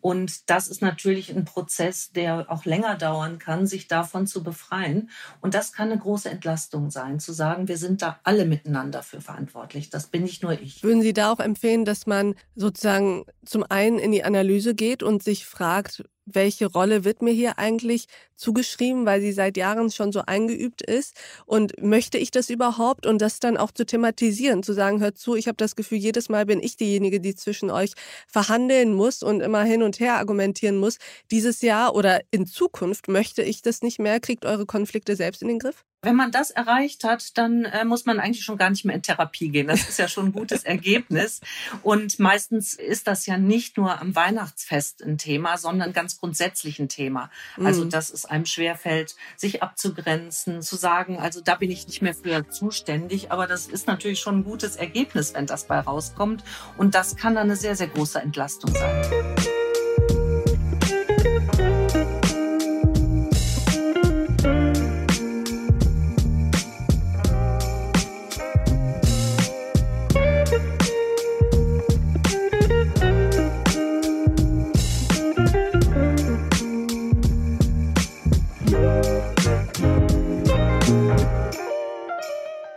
Und 0.00 0.50
das 0.50 0.68
ist 0.68 0.82
natürlich 0.82 1.34
ein 1.34 1.44
Prozess, 1.44 2.12
der 2.12 2.50
auch 2.50 2.64
länger 2.64 2.96
dauern 2.96 3.38
kann, 3.38 3.66
sich 3.66 3.88
davon 3.88 4.26
zu 4.26 4.42
befreien. 4.42 5.10
Und 5.40 5.54
das 5.54 5.72
kann 5.72 5.90
eine 5.90 6.00
große 6.00 6.30
Entlastung 6.30 6.90
sein, 6.90 7.18
zu 7.18 7.32
sagen, 7.32 7.68
wir 7.68 7.76
sind 7.76 8.02
da 8.02 8.20
alle 8.22 8.44
miteinander 8.44 9.02
für 9.02 9.20
verantwortlich. 9.20 9.90
Das 9.90 10.06
bin 10.06 10.22
nicht 10.22 10.42
nur 10.42 10.52
ich. 10.52 10.82
Würden 10.82 11.02
Sie 11.02 11.12
da 11.12 11.32
auch 11.32 11.40
empfehlen, 11.40 11.84
dass 11.84 12.06
man 12.06 12.34
sozusagen 12.54 13.24
zum 13.44 13.64
einen 13.68 13.98
in 13.98 14.12
die 14.12 14.24
Analyse 14.24 14.74
geht 14.74 15.02
und 15.02 15.22
sich 15.22 15.46
fragt, 15.46 16.04
welche 16.26 16.66
Rolle 16.66 17.04
wird 17.04 17.22
mir 17.22 17.32
hier 17.32 17.58
eigentlich 17.58 18.06
zugeschrieben, 18.36 19.06
weil 19.06 19.20
sie 19.20 19.32
seit 19.32 19.56
Jahren 19.56 19.90
schon 19.90 20.12
so 20.12 20.22
eingeübt 20.26 20.82
ist 20.82 21.14
und 21.46 21.80
möchte 21.82 22.18
ich 22.18 22.30
das 22.30 22.50
überhaupt 22.50 23.06
und 23.06 23.22
das 23.22 23.40
dann 23.40 23.56
auch 23.56 23.70
zu 23.70 23.86
thematisieren, 23.86 24.62
zu 24.62 24.72
sagen, 24.74 25.00
hört 25.00 25.18
zu, 25.18 25.36
ich 25.36 25.48
habe 25.48 25.56
das 25.56 25.76
Gefühl, 25.76 25.98
jedes 25.98 26.28
Mal 26.28 26.46
bin 26.46 26.60
ich 26.62 26.76
diejenige, 26.76 27.20
die 27.20 27.34
zwischen 27.34 27.70
euch 27.70 27.92
verhandeln 28.26 28.92
muss 28.92 29.22
und 29.22 29.40
immer 29.40 29.62
hin 29.64 29.82
und 29.82 30.00
her 30.00 30.16
argumentieren 30.16 30.76
muss. 30.76 30.98
Dieses 31.30 31.62
Jahr 31.62 31.94
oder 31.94 32.20
in 32.30 32.46
Zukunft 32.46 33.08
möchte 33.08 33.42
ich 33.42 33.62
das 33.62 33.82
nicht 33.82 33.98
mehr, 33.98 34.20
kriegt 34.20 34.44
eure 34.44 34.66
Konflikte 34.66 35.16
selbst 35.16 35.42
in 35.42 35.48
den 35.48 35.58
Griff? 35.58 35.84
Wenn 36.02 36.14
man 36.14 36.30
das 36.30 36.50
erreicht 36.50 37.04
hat, 37.04 37.36
dann 37.36 37.64
äh, 37.64 37.84
muss 37.84 38.04
man 38.04 38.20
eigentlich 38.20 38.44
schon 38.44 38.58
gar 38.58 38.70
nicht 38.70 38.84
mehr 38.84 38.94
in 38.94 39.02
Therapie 39.02 39.48
gehen. 39.48 39.66
Das 39.66 39.88
ist 39.88 39.98
ja 39.98 40.08
schon 40.08 40.26
ein 40.26 40.32
gutes 40.32 40.62
Ergebnis. 40.64 41.40
Und 41.82 42.18
meistens 42.18 42.74
ist 42.74 43.06
das 43.06 43.26
ja 43.26 43.38
nicht 43.38 43.76
nur 43.76 44.00
am 44.00 44.14
Weihnachtsfest 44.14 45.02
ein 45.02 45.18
Thema, 45.18 45.58
sondern 45.58 45.92
ganz 45.92 46.18
grundsätzlich 46.18 46.78
ein 46.78 46.88
Thema. 46.88 47.30
Also, 47.62 47.84
mhm. 47.84 47.90
dass 47.90 48.10
es 48.10 48.24
einem 48.24 48.46
schwerfällt, 48.46 49.16
sich 49.36 49.62
abzugrenzen, 49.62 50.62
zu 50.62 50.76
sagen, 50.76 51.18
also 51.18 51.40
da 51.40 51.56
bin 51.56 51.70
ich 51.70 51.86
nicht 51.86 52.02
mehr 52.02 52.14
für 52.14 52.48
zuständig. 52.48 53.32
Aber 53.32 53.46
das 53.46 53.66
ist 53.66 53.86
natürlich 53.86 54.20
schon 54.20 54.38
ein 54.38 54.44
gutes 54.44 54.76
Ergebnis, 54.76 55.34
wenn 55.34 55.46
das 55.46 55.66
bei 55.66 55.80
rauskommt. 55.80 56.44
Und 56.76 56.94
das 56.94 57.16
kann 57.16 57.34
dann 57.34 57.44
eine 57.44 57.56
sehr, 57.56 57.74
sehr 57.74 57.88
große 57.88 58.20
Entlastung 58.20 58.72
sein. 58.74 59.65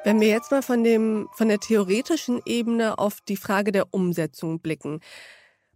Wenn 0.09 0.21
wir 0.21 0.29
jetzt 0.29 0.49
mal 0.49 0.63
von, 0.63 0.83
dem, 0.83 1.29
von 1.33 1.49
der 1.49 1.59
theoretischen 1.59 2.41
Ebene 2.43 2.97
auf 2.97 3.21
die 3.21 3.37
Frage 3.37 3.71
der 3.71 3.93
Umsetzung 3.93 4.59
blicken. 4.59 5.01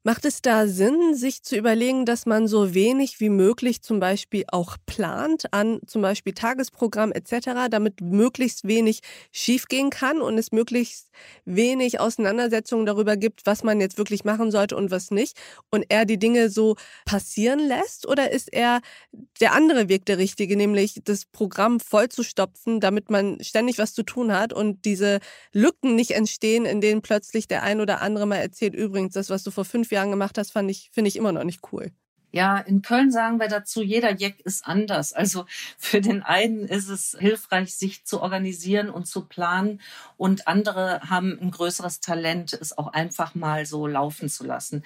Macht 0.05 0.25
es 0.25 0.41
da 0.41 0.67
Sinn, 0.67 1.15
sich 1.15 1.43
zu 1.43 1.55
überlegen, 1.55 2.05
dass 2.05 2.25
man 2.25 2.49
so 2.49 2.73
wenig 2.73 3.21
wie 3.21 3.29
möglich 3.29 3.81
zum 3.81 4.01
Beispiel 4.01 4.43
auch 4.49 4.75
plant 4.85 5.53
an 5.53 5.79
zum 5.87 6.01
Beispiel 6.01 6.33
Tagesprogramm 6.33 7.13
etc., 7.13 7.69
damit 7.71 8.01
möglichst 8.01 8.67
wenig 8.67 8.99
schiefgehen 9.31 9.89
kann 9.91 10.21
und 10.21 10.37
es 10.37 10.51
möglichst 10.51 11.07
wenig 11.45 12.01
Auseinandersetzungen 12.01 12.85
darüber 12.85 13.15
gibt, 13.15 13.45
was 13.45 13.63
man 13.63 13.79
jetzt 13.79 13.97
wirklich 13.97 14.25
machen 14.25 14.51
sollte 14.51 14.75
und 14.75 14.91
was 14.91 15.09
nicht 15.09 15.37
und 15.71 15.85
er 15.87 16.03
die 16.03 16.19
Dinge 16.19 16.49
so 16.49 16.75
passieren 17.05 17.59
lässt? 17.59 18.05
Oder 18.05 18.31
ist 18.31 18.51
er 18.51 18.81
der 19.39 19.53
andere 19.53 19.87
Weg 19.87 20.05
der 20.05 20.17
richtige, 20.17 20.57
nämlich 20.57 20.99
das 21.05 21.25
Programm 21.25 21.79
vollzustopfen, 21.79 22.81
damit 22.81 23.09
man 23.09 23.41
ständig 23.41 23.77
was 23.77 23.93
zu 23.93 24.03
tun 24.03 24.33
hat 24.33 24.51
und 24.51 24.83
diese 24.83 25.19
Lücken 25.53 25.95
nicht 25.95 26.11
entstehen, 26.11 26.65
in 26.65 26.81
denen 26.81 27.01
plötzlich 27.01 27.47
der 27.47 27.63
ein 27.63 27.79
oder 27.79 28.01
andere 28.01 28.25
mal 28.25 28.37
erzählt, 28.37 28.75
übrigens, 28.75 29.13
das, 29.13 29.29
was 29.29 29.43
du 29.43 29.51
vor 29.51 29.63
fünf 29.65 29.91
Jahren 29.93 30.11
gemacht 30.11 30.37
hast, 30.37 30.51
fand 30.51 30.69
ich, 30.69 30.89
finde 30.91 31.07
ich 31.07 31.15
immer 31.15 31.31
noch 31.31 31.43
nicht 31.43 31.61
cool. 31.71 31.91
Ja, 32.35 32.57
in 32.57 32.81
Köln 32.81 33.11
sagen 33.11 33.39
wir 33.39 33.47
dazu, 33.47 33.83
jeder 33.83 34.15
Jack 34.15 34.39
ist 34.39 34.65
anders. 34.65 35.13
Also 35.13 35.45
für 35.77 36.01
den 36.01 36.23
einen 36.23 36.67
ist 36.67 36.89
es 36.89 37.15
hilfreich, 37.19 37.75
sich 37.75 38.05
zu 38.05 38.21
organisieren 38.21 38.89
und 38.89 39.05
zu 39.05 39.25
planen 39.25 39.79
und 40.17 40.47
andere 40.47 41.01
haben 41.07 41.37
ein 41.39 41.51
größeres 41.51 41.99
Talent, 41.99 42.53
es 42.53 42.75
auch 42.75 42.87
einfach 42.87 43.35
mal 43.35 43.67
so 43.67 43.85
laufen 43.85 44.29
zu 44.29 44.43
lassen. 44.45 44.83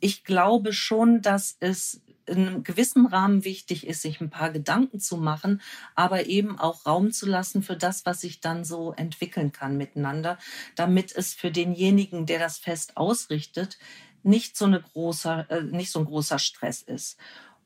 Ich 0.00 0.24
glaube 0.24 0.74
schon, 0.74 1.22
dass 1.22 1.56
es 1.60 2.02
in 2.26 2.46
einem 2.46 2.64
gewissen 2.64 3.06
Rahmen 3.06 3.44
wichtig 3.44 3.86
ist, 3.86 4.02
sich 4.02 4.20
ein 4.20 4.30
paar 4.30 4.50
Gedanken 4.50 5.00
zu 5.00 5.16
machen, 5.16 5.60
aber 5.94 6.26
eben 6.26 6.58
auch 6.58 6.86
Raum 6.86 7.12
zu 7.12 7.26
lassen 7.26 7.62
für 7.62 7.76
das, 7.76 8.06
was 8.06 8.20
sich 8.20 8.40
dann 8.40 8.64
so 8.64 8.92
entwickeln 8.92 9.52
kann 9.52 9.76
miteinander, 9.76 10.38
damit 10.76 11.16
es 11.16 11.34
für 11.34 11.50
denjenigen, 11.50 12.26
der 12.26 12.38
das 12.38 12.58
Fest 12.58 12.96
ausrichtet, 12.96 13.78
nicht 14.22 14.56
so, 14.56 14.66
eine 14.66 14.80
großer, 14.80 15.50
äh, 15.50 15.62
nicht 15.62 15.90
so 15.90 16.00
ein 16.00 16.04
großer 16.04 16.38
Stress 16.38 16.82
ist. 16.82 17.18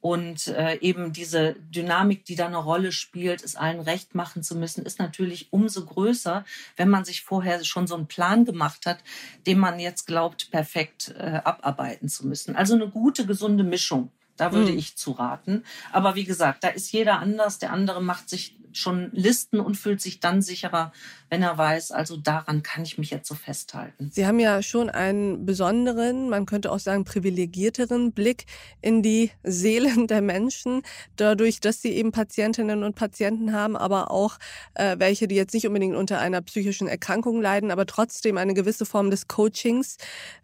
Und 0.04 0.48
äh, 0.48 0.76
eben 0.80 1.14
diese 1.14 1.54
Dynamik, 1.54 2.26
die 2.26 2.36
da 2.36 2.44
eine 2.44 2.58
Rolle 2.58 2.92
spielt, 2.92 3.42
es 3.42 3.56
allen 3.56 3.80
recht 3.80 4.14
machen 4.14 4.42
zu 4.42 4.54
müssen, 4.54 4.84
ist 4.84 4.98
natürlich 4.98 5.50
umso 5.50 5.86
größer, 5.86 6.44
wenn 6.76 6.90
man 6.90 7.06
sich 7.06 7.22
vorher 7.22 7.64
schon 7.64 7.86
so 7.86 7.94
einen 7.94 8.06
Plan 8.06 8.44
gemacht 8.44 8.84
hat, 8.84 8.98
den 9.46 9.58
man 9.58 9.80
jetzt 9.80 10.06
glaubt, 10.06 10.50
perfekt 10.50 11.14
äh, 11.18 11.40
abarbeiten 11.42 12.10
zu 12.10 12.26
müssen. 12.26 12.54
Also 12.54 12.74
eine 12.74 12.90
gute, 12.90 13.24
gesunde 13.24 13.64
Mischung. 13.64 14.10
Da 14.36 14.52
würde 14.52 14.72
mhm. 14.72 14.78
ich 14.78 14.96
zu 14.96 15.12
raten. 15.12 15.64
Aber 15.92 16.14
wie 16.14 16.24
gesagt, 16.24 16.64
da 16.64 16.68
ist 16.68 16.92
jeder 16.92 17.20
anders. 17.20 17.58
Der 17.58 17.72
andere 17.72 18.02
macht 18.02 18.28
sich 18.28 18.56
schon 18.76 19.10
Listen 19.12 19.60
und 19.60 19.76
fühlt 19.76 20.00
sich 20.00 20.20
dann 20.20 20.42
sicherer, 20.42 20.92
wenn 21.30 21.42
er 21.42 21.56
weiß, 21.56 21.92
also 21.92 22.16
daran 22.16 22.62
kann 22.62 22.82
ich 22.82 22.98
mich 22.98 23.10
jetzt 23.10 23.28
so 23.28 23.34
festhalten. 23.34 24.10
Sie 24.12 24.26
haben 24.26 24.38
ja 24.38 24.62
schon 24.62 24.90
einen 24.90 25.46
besonderen, 25.46 26.28
man 26.28 26.46
könnte 26.46 26.70
auch 26.70 26.78
sagen 26.78 27.04
privilegierteren 27.04 28.12
Blick 28.12 28.46
in 28.80 29.02
die 29.02 29.30
Seelen 29.42 30.06
der 30.06 30.22
Menschen, 30.22 30.82
dadurch, 31.16 31.60
dass 31.60 31.82
sie 31.82 31.92
eben 31.92 32.12
Patientinnen 32.12 32.82
und 32.82 32.96
Patienten 32.96 33.52
haben, 33.52 33.76
aber 33.76 34.10
auch 34.10 34.38
äh, 34.74 34.96
welche, 34.98 35.28
die 35.28 35.36
jetzt 35.36 35.54
nicht 35.54 35.66
unbedingt 35.66 35.96
unter 35.96 36.18
einer 36.18 36.42
psychischen 36.42 36.88
Erkrankung 36.88 37.40
leiden, 37.40 37.70
aber 37.70 37.86
trotzdem 37.86 38.38
eine 38.38 38.54
gewisse 38.54 38.86
Form 38.86 39.10
des 39.10 39.28
Coachings 39.28 39.98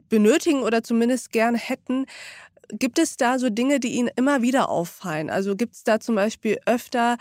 benötigen 0.08 0.62
oder 0.62 0.82
zumindest 0.82 1.32
gern 1.32 1.54
hätten. 1.54 2.04
Gibt 2.72 2.98
es 2.98 3.16
da 3.16 3.38
so 3.38 3.50
Dinge, 3.50 3.80
die 3.80 3.92
Ihnen 3.92 4.10
immer 4.16 4.42
wieder 4.42 4.68
auffallen? 4.68 5.30
Also 5.30 5.56
gibt 5.56 5.74
es 5.74 5.84
da 5.84 6.00
zum 6.00 6.14
Beispiel 6.14 6.58
öfter 6.66 7.16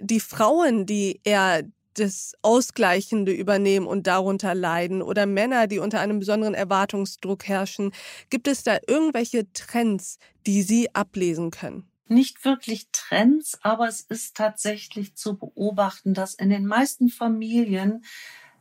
die 0.00 0.20
Frauen, 0.20 0.86
die 0.86 1.20
eher 1.24 1.62
das 1.94 2.34
Ausgleichende 2.42 3.32
übernehmen 3.32 3.86
und 3.86 4.06
darunter 4.06 4.54
leiden 4.54 5.02
oder 5.02 5.26
Männer, 5.26 5.66
die 5.66 5.78
unter 5.78 6.00
einem 6.00 6.18
besonderen 6.18 6.54
Erwartungsdruck 6.54 7.46
herrschen? 7.46 7.92
Gibt 8.30 8.48
es 8.48 8.62
da 8.62 8.78
irgendwelche 8.86 9.50
Trends, 9.52 10.18
die 10.46 10.62
Sie 10.62 10.94
ablesen 10.94 11.50
können? 11.50 11.88
Nicht 12.06 12.44
wirklich 12.44 12.88
Trends, 12.92 13.58
aber 13.62 13.88
es 13.88 14.02
ist 14.02 14.36
tatsächlich 14.36 15.14
zu 15.14 15.38
beobachten, 15.38 16.12
dass 16.12 16.34
in 16.34 16.50
den 16.50 16.66
meisten 16.66 17.08
Familien 17.08 18.04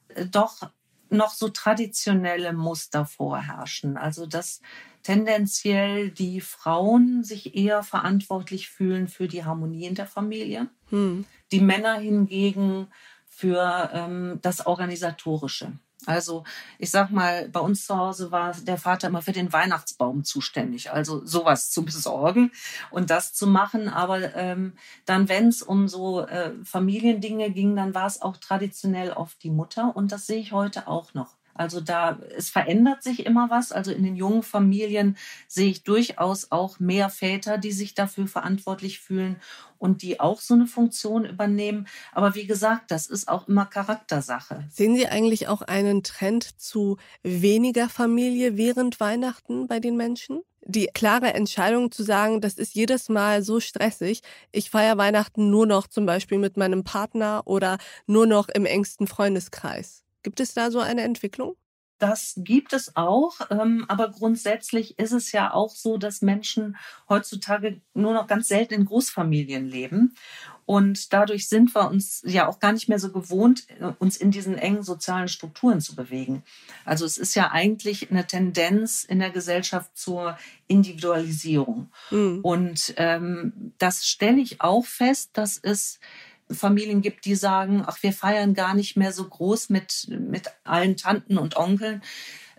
äh, 0.10 0.26
doch 0.26 0.72
noch 1.10 1.34
so 1.34 1.50
traditionelle 1.50 2.54
Muster 2.54 3.06
vorherrschen. 3.06 3.98
Also 3.98 4.26
dass 4.26 4.62
tendenziell 5.04 6.10
die 6.10 6.42
Frauen 6.42 7.24
sich 7.24 7.56
eher 7.56 7.84
verantwortlich 7.84 8.70
fühlen 8.70 9.08
für 9.08 9.28
die 9.28 9.46
Harmonie 9.46 9.86
in 9.86 9.96
der 9.96 10.08
Familie. 10.08 10.70
Hm. 10.90 11.26
Die 11.52 11.62
Männer 11.62 11.96
hingegen 11.96 12.88
für 13.28 13.90
ähm, 13.94 14.40
das 14.42 14.66
Organisatorische. 14.66 15.74
Also 16.06 16.44
ich 16.80 16.92
sag 16.92 17.12
mal, 17.12 17.48
bei 17.50 17.60
uns 17.60 17.86
zu 17.86 17.98
Hause 17.98 18.32
war 18.32 18.54
der 18.54 18.78
Vater 18.78 19.08
immer 19.08 19.22
für 19.22 19.32
den 19.32 19.54
Weihnachtsbaum 19.54 20.24
zuständig, 20.24 20.92
also 20.92 21.26
sowas 21.26 21.72
zu 21.72 21.86
besorgen 21.86 22.52
und 22.92 23.10
das 23.10 23.34
zu 23.34 23.48
machen. 23.48 23.88
Aber 23.88 24.36
ähm, 24.36 24.74
dann, 25.06 25.30
wenn 25.30 25.48
es 25.48 25.62
um 25.62 25.88
so 25.88 26.22
äh, 26.22 26.52
Familiendinge 26.64 27.52
ging, 27.52 27.76
dann 27.76 27.94
war 27.94 28.08
es 28.08 28.22
auch 28.22 28.38
traditionell 28.38 29.12
oft 29.12 29.42
die 29.44 29.52
Mutter 29.52 29.96
und 29.96 30.12
das 30.12 30.28
sehe 30.28 30.40
ich 30.40 30.52
heute 30.52 30.88
auch 30.88 31.14
noch. 31.14 31.36
Also 31.54 31.82
da, 31.82 32.20
es 32.36 32.50
verändert 32.50 33.04
sich 33.04 33.26
immer 33.26 33.50
was. 33.50 33.72
Also 33.72 33.92
in 33.92 34.04
den 34.04 34.16
jungen 34.16 34.44
Familien 34.44 35.18
sehe 35.48 35.70
ich 35.70 35.84
durchaus 35.84 36.52
auch 36.52 36.80
mehr 36.80 37.10
Väter, 37.10 37.58
die 37.58 37.72
sich 37.72 37.94
dafür 37.94 38.28
verantwortlich 38.28 39.00
fühlen 39.00 39.38
und 39.78 40.02
die 40.02 40.20
auch 40.20 40.40
so 40.40 40.54
eine 40.54 40.66
Funktion 40.66 41.26
übernehmen. 41.26 41.88
Aber 42.14 42.36
wie 42.36 42.48
gesagt, 42.48 42.90
das 42.90 43.08
ist 43.08 43.28
auch 43.28 43.48
immer 43.48 43.66
Charaktersache. 43.66 44.66
Sehen 44.70 44.96
Sie 44.96 45.08
eigentlich 45.08 45.48
auch 45.48 45.62
einen 45.62 46.04
Trend 46.04 46.60
zu 46.60 46.98
weniger 47.22 47.90
Familie 47.90 48.58
während 48.58 49.00
Weihnachten 49.00 49.68
bei 49.68 49.80
den 49.80 49.98
Menschen? 49.98 50.42
Die 50.66 50.88
klare 50.94 51.34
Entscheidung 51.34 51.92
zu 51.92 52.04
sagen, 52.04 52.40
das 52.40 52.54
ist 52.54 52.74
jedes 52.74 53.10
Mal 53.10 53.44
so 53.44 53.60
stressig, 53.60 54.22
ich 54.54 54.70
feiere 54.70 54.98
Weihnachten 54.98 55.50
nur 55.50 55.66
noch 55.66 55.88
zum 55.88 56.06
Beispiel 56.06 56.38
mit 56.38 56.56
meinem 56.56 56.86
Partner 56.86 57.42
oder 57.44 57.78
nur 58.08 58.26
noch 58.26 58.48
im 58.48 58.66
engsten 58.66 59.08
Freundeskreis. 59.08 60.03
Gibt 60.24 60.40
es 60.40 60.54
da 60.54 60.72
so 60.72 60.80
eine 60.80 61.02
Entwicklung? 61.02 61.56
Das 62.00 62.34
gibt 62.36 62.74
es 62.74 62.98
auch, 62.98 63.40
ähm, 63.50 63.86
aber 63.88 64.12
grundsätzlich 64.12 65.00
ist 65.00 65.14
es 65.14 65.32
ja 65.32 65.54
auch 65.54 65.70
so, 65.70 65.98
dass 65.98 66.22
Menschen 66.22 66.76
heutzutage 67.08 67.80
nur 67.94 68.14
noch 68.14 68.28
ganz 68.28 68.50
selten 68.50 68.74
in 68.74 68.86
Großfamilien 68.86 69.70
leben. 69.70 70.14
Und 70.66 71.14
dadurch 71.14 71.48
sind 71.48 71.74
wir 71.76 71.90
uns 71.90 72.22
ja 72.26 72.48
auch 72.48 72.60
gar 72.60 72.74
nicht 72.74 72.90
mehr 72.90 73.00
so 73.00 73.12
gewohnt, 73.12 73.68
uns 74.00 74.18
in 74.18 74.32
diesen 74.32 74.58
engen 74.58 74.84
sozialen 74.84 75.28
Strukturen 75.28 75.82
zu 75.82 75.96
bewegen. 75.96 76.44
Also 76.84 77.06
es 77.06 77.18
ist 77.18 77.36
ja 77.36 77.52
eigentlich 77.52 78.12
eine 78.12 78.28
Tendenz 78.28 79.04
in 79.04 79.20
der 79.20 79.30
Gesellschaft 79.30 79.98
zur 79.98 80.38
Individualisierung. 80.68 81.90
Mhm. 82.12 82.40
Und 82.42 82.94
ähm, 82.98 83.74
das 83.78 84.06
stelle 84.06 84.42
ich 84.42 84.62
auch 84.62 84.86
fest, 84.86 85.32
dass 85.34 85.58
es 85.58 86.00
Familien 86.54 87.02
gibt, 87.02 87.26
die 87.26 87.36
sagen, 87.36 87.84
ach, 87.86 88.02
wir 88.02 88.14
feiern 88.14 88.54
gar 88.54 88.74
nicht 88.74 88.98
mehr 88.98 89.12
so 89.12 89.28
groß 89.28 89.70
mit, 89.70 90.08
mit 90.10 90.50
allen 90.64 90.98
Tanten 90.98 91.38
und 91.38 91.58
Onkeln, 91.58 92.02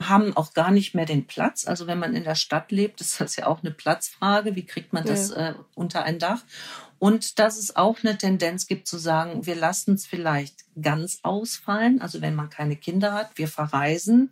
haben 0.00 0.36
auch 0.36 0.54
gar 0.54 0.70
nicht 0.70 0.94
mehr 0.94 1.06
den 1.06 1.26
Platz. 1.26 1.66
Also 1.66 1.86
wenn 1.86 1.98
man 1.98 2.14
in 2.14 2.24
der 2.24 2.34
Stadt 2.34 2.72
lebt, 2.72 3.00
ist 3.00 3.20
das 3.20 3.36
ja 3.36 3.46
auch 3.46 3.62
eine 3.62 3.70
Platzfrage. 3.70 4.56
Wie 4.56 4.66
kriegt 4.66 4.92
man 4.92 5.04
das 5.04 5.30
ja. 5.30 5.50
äh, 5.50 5.54
unter 5.74 6.04
ein 6.04 6.18
Dach? 6.18 6.42
Und 7.04 7.38
dass 7.38 7.58
es 7.58 7.76
auch 7.76 7.99
eine 8.02 8.16
Tendenz 8.16 8.66
gibt 8.66 8.88
zu 8.88 8.96
sagen, 8.96 9.44
wir 9.44 9.56
lassen 9.56 9.92
es 9.92 10.06
vielleicht 10.06 10.64
ganz 10.80 11.18
ausfallen. 11.23 12.00
Also 12.00 12.23
wenn 12.23 12.34
man 12.34 12.49
keine 12.49 12.76
Kinder 12.76 13.12
hat, 13.12 13.32
wir 13.37 13.46
verreisen. 13.46 14.30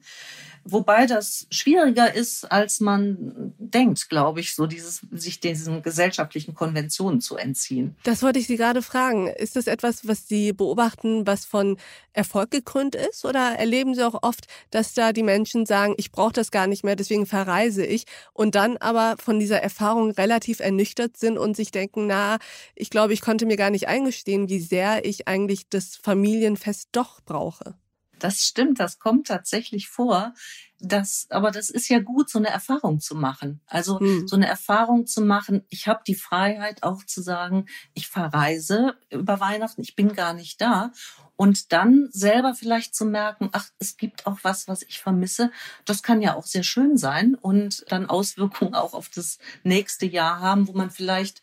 Wobei 0.65 1.07
das 1.07 1.47
schwieriger 1.51 2.15
ist, 2.15 2.51
als 2.51 2.79
man 2.81 3.53
denkt, 3.59 4.09
glaube 4.09 4.41
ich, 4.41 4.55
so 4.55 4.67
dieses, 4.67 5.03
sich 5.11 5.41
diesen 5.41 5.83
gesellschaftlichen 5.83 6.55
Konventionen 6.55 7.21
zu 7.21 7.37
entziehen. 7.37 7.97
Das 8.05 8.23
wollte 8.23 8.39
ich 8.39 8.47
Sie 8.47 8.57
gerade 8.57 8.81
fragen. 8.81 9.27
Ist 9.27 9.57
das 9.57 9.67
etwas, 9.67 10.07
was 10.07 10.29
Sie 10.29 10.53
beobachten, 10.53 11.27
was 11.27 11.45
von 11.45 11.79
Erfolg 12.13 12.53
gekrönt 12.53 12.95
ist? 12.95 13.25
Oder 13.25 13.57
erleben 13.59 13.95
Sie 13.95 14.07
auch 14.07 14.23
oft, 14.23 14.47
dass 14.71 14.95
da 14.95 15.13
die 15.13 15.25
Menschen 15.25 15.67
sagen, 15.67 15.95
ich 15.97 16.13
brauche 16.13 16.33
das 16.33 16.53
gar 16.53 16.69
nicht 16.69 16.85
mehr, 16.85 16.95
deswegen 16.95 17.27
verreise 17.27 17.85
ich 17.85 18.05
und 18.33 18.55
dann 18.55 18.77
aber 18.77 19.17
von 19.19 19.41
dieser 19.41 19.61
Erfahrung 19.61 20.13
relativ 20.13 20.61
ernüchtert 20.61 21.17
sind 21.17 21.39
und 21.39 21.57
sich 21.57 21.73
denken, 21.73 22.07
na, 22.07 22.39
ich 22.75 22.91
glaube, 22.91 23.13
ich 23.13 23.21
konnte 23.21 23.47
mir 23.47 23.57
gar 23.57 23.71
nicht 23.71 23.89
eingestehen, 23.89 24.49
wie 24.49 24.61
sehr 24.61 25.05
ich 25.05 25.29
eigentlich 25.29 25.69
das 25.69 25.97
Familienfest 25.97 26.89
doch 26.93 27.21
brauche. 27.23 27.75
Das 28.23 28.43
stimmt, 28.43 28.79
das 28.79 29.01
kommt 29.01 29.27
tatsächlich 29.27 29.89
vor. 29.89 30.33
Das, 30.79 31.27
aber 31.31 31.51
das 31.51 31.71
ist 31.71 31.89
ja 31.89 31.99
gut, 31.99 32.31
so 32.31 32.39
eine 32.39 32.49
Erfahrung 32.49 33.01
zu 33.01 33.17
machen. 33.17 33.61
Also 33.67 33.99
hm. 33.99 34.29
so 34.29 34.37
eine 34.37 34.47
Erfahrung 34.47 35.07
zu 35.07 35.23
machen. 35.23 35.65
Ich 35.71 35.89
habe 35.89 36.03
die 36.07 36.15
Freiheit 36.15 36.85
auch 36.85 37.05
zu 37.05 37.21
sagen, 37.21 37.67
ich 37.95 38.09
verreise 38.09 38.95
über 39.11 39.41
Weihnachten, 39.41 39.83
ich 39.83 39.97
bin 39.97 40.15
gar 40.15 40.35
nicht 40.35 40.61
da. 40.61 40.93
Und 41.35 41.73
dann 41.73 42.09
selber 42.13 42.55
vielleicht 42.55 42.95
zu 42.95 43.05
merken, 43.05 43.49
ach, 43.53 43.69
es 43.81 43.97
gibt 43.97 44.27
auch 44.27 44.39
was, 44.43 44.69
was 44.69 44.83
ich 44.83 45.01
vermisse. 45.01 45.51
Das 45.85 46.05
kann 46.05 46.23
ja 46.23 46.35
auch 46.35 46.47
sehr 46.47 46.63
schön 46.63 46.97
sein 46.97 47.35
und 47.35 47.85
dann 47.89 48.09
Auswirkungen 48.09 48.75
auch 48.75 48.95
auf 48.95 49.09
das 49.09 49.39
nächste 49.65 50.07
Jahr 50.07 50.39
haben, 50.39 50.69
wo 50.69 50.73
man 50.73 50.91
vielleicht 50.91 51.43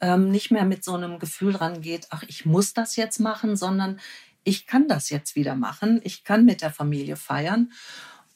ähm, 0.00 0.30
nicht 0.30 0.50
mehr 0.50 0.64
mit 0.64 0.84
so 0.84 0.94
einem 0.94 1.18
Gefühl 1.18 1.56
rangeht, 1.56 2.06
ach, 2.10 2.22
ich 2.26 2.46
muss 2.46 2.74
das 2.74 2.96
jetzt 2.96 3.18
machen, 3.18 3.56
sondern 3.56 4.00
ich 4.44 4.66
kann 4.66 4.88
das 4.88 5.10
jetzt 5.10 5.36
wieder 5.36 5.54
machen, 5.54 6.00
ich 6.04 6.24
kann 6.24 6.44
mit 6.44 6.62
der 6.62 6.70
Familie 6.70 7.16
feiern. 7.16 7.72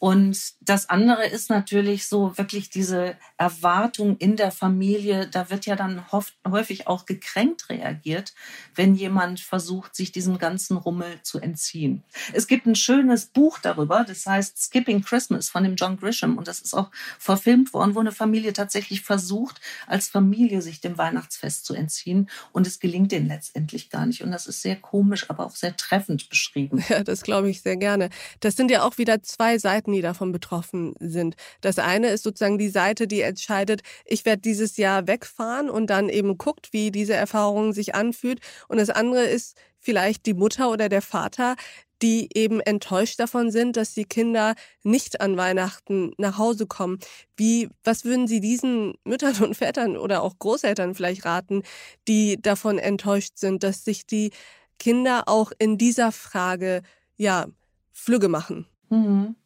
Und 0.02 0.54
das 0.60 0.90
andere 0.90 1.28
ist 1.28 1.48
natürlich 1.48 2.08
so 2.08 2.36
wirklich 2.36 2.70
diese 2.70 3.16
Erwartung 3.36 4.16
in 4.16 4.34
der 4.34 4.50
Familie. 4.50 5.28
Da 5.28 5.48
wird 5.48 5.64
ja 5.64 5.76
dann 5.76 6.02
häufig 6.10 6.88
auch 6.88 7.06
gekränkt 7.06 7.68
reagiert, 7.68 8.34
wenn 8.74 8.96
jemand 8.96 9.38
versucht, 9.38 9.94
sich 9.94 10.10
diesem 10.10 10.38
ganzen 10.38 10.76
Rummel 10.76 11.20
zu 11.22 11.38
entziehen. 11.38 12.02
Es 12.32 12.48
gibt 12.48 12.66
ein 12.66 12.74
schönes 12.74 13.26
Buch 13.26 13.60
darüber, 13.60 14.02
das 14.02 14.26
heißt 14.26 14.60
Skipping 14.60 15.04
Christmas 15.04 15.48
von 15.48 15.62
dem 15.62 15.76
John 15.76 15.96
Grisham 15.96 16.36
und 16.36 16.48
das 16.48 16.58
ist 16.58 16.74
auch 16.74 16.90
verfilmt 17.20 17.72
worden, 17.72 17.94
wo 17.94 18.00
eine 18.00 18.10
Familie 18.10 18.52
tatsächlich 18.52 19.02
versucht, 19.02 19.60
als 19.86 20.08
Familie 20.08 20.62
sich 20.62 20.80
dem 20.80 20.98
Weihnachtsfest 20.98 21.64
zu 21.64 21.74
entziehen 21.74 22.28
und 22.50 22.66
es 22.66 22.80
gelingt 22.80 23.12
denen 23.12 23.28
letztendlich 23.28 23.88
gar 23.88 24.06
nicht. 24.06 24.24
Und 24.24 24.32
das 24.32 24.48
ist 24.48 24.62
sehr 24.62 24.74
komisch, 24.74 25.30
aber 25.30 25.46
auch 25.46 25.54
sehr 25.54 25.76
treffend 25.76 26.28
beschrieben. 26.28 26.84
Ja, 26.88 27.04
das 27.04 27.22
glaube 27.22 27.50
ich 27.50 27.62
sehr 27.62 27.76
gerne. 27.76 28.10
Das 28.40 28.56
sind 28.56 28.68
ja 28.68 28.82
auch 28.82 28.98
wieder 28.98 29.22
zwei 29.22 29.58
Seiten 29.58 29.91
Seiten, 29.92 29.94
die 29.94 30.02
davon 30.02 30.32
betroffen 30.32 30.94
sind. 30.98 31.36
Das 31.60 31.78
eine 31.78 32.08
ist 32.08 32.24
sozusagen 32.24 32.58
die 32.58 32.70
Seite, 32.70 33.06
die 33.06 33.20
entscheidet, 33.20 33.82
ich 34.04 34.24
werde 34.24 34.42
dieses 34.42 34.76
Jahr 34.76 35.06
wegfahren 35.06 35.70
und 35.70 35.88
dann 35.88 36.08
eben 36.08 36.38
guckt, 36.38 36.72
wie 36.72 36.90
diese 36.90 37.14
Erfahrung 37.14 37.72
sich 37.72 37.94
anfühlt. 37.94 38.40
Und 38.68 38.78
das 38.78 38.90
andere 38.90 39.24
ist 39.24 39.56
vielleicht 39.78 40.26
die 40.26 40.34
Mutter 40.34 40.70
oder 40.70 40.88
der 40.88 41.02
Vater, 41.02 41.56
die 42.00 42.28
eben 42.34 42.60
enttäuscht 42.60 43.20
davon 43.20 43.52
sind, 43.52 43.76
dass 43.76 43.94
die 43.94 44.04
Kinder 44.04 44.54
nicht 44.82 45.20
an 45.20 45.36
Weihnachten 45.36 46.12
nach 46.18 46.36
Hause 46.36 46.66
kommen. 46.66 46.98
Wie, 47.36 47.68
was 47.84 48.04
würden 48.04 48.26
Sie 48.26 48.40
diesen 48.40 48.94
Müttern 49.04 49.36
und 49.42 49.54
Vätern 49.54 49.96
oder 49.96 50.22
auch 50.22 50.38
Großeltern 50.38 50.94
vielleicht 50.94 51.24
raten, 51.24 51.62
die 52.08 52.40
davon 52.40 52.78
enttäuscht 52.78 53.36
sind, 53.36 53.62
dass 53.62 53.84
sich 53.84 54.04
die 54.06 54.32
Kinder 54.78 55.24
auch 55.26 55.52
in 55.58 55.78
dieser 55.78 56.10
Frage, 56.10 56.82
ja, 57.16 57.46
Flügge 57.92 58.28
machen? 58.28 58.66
Mhm. 58.90 59.36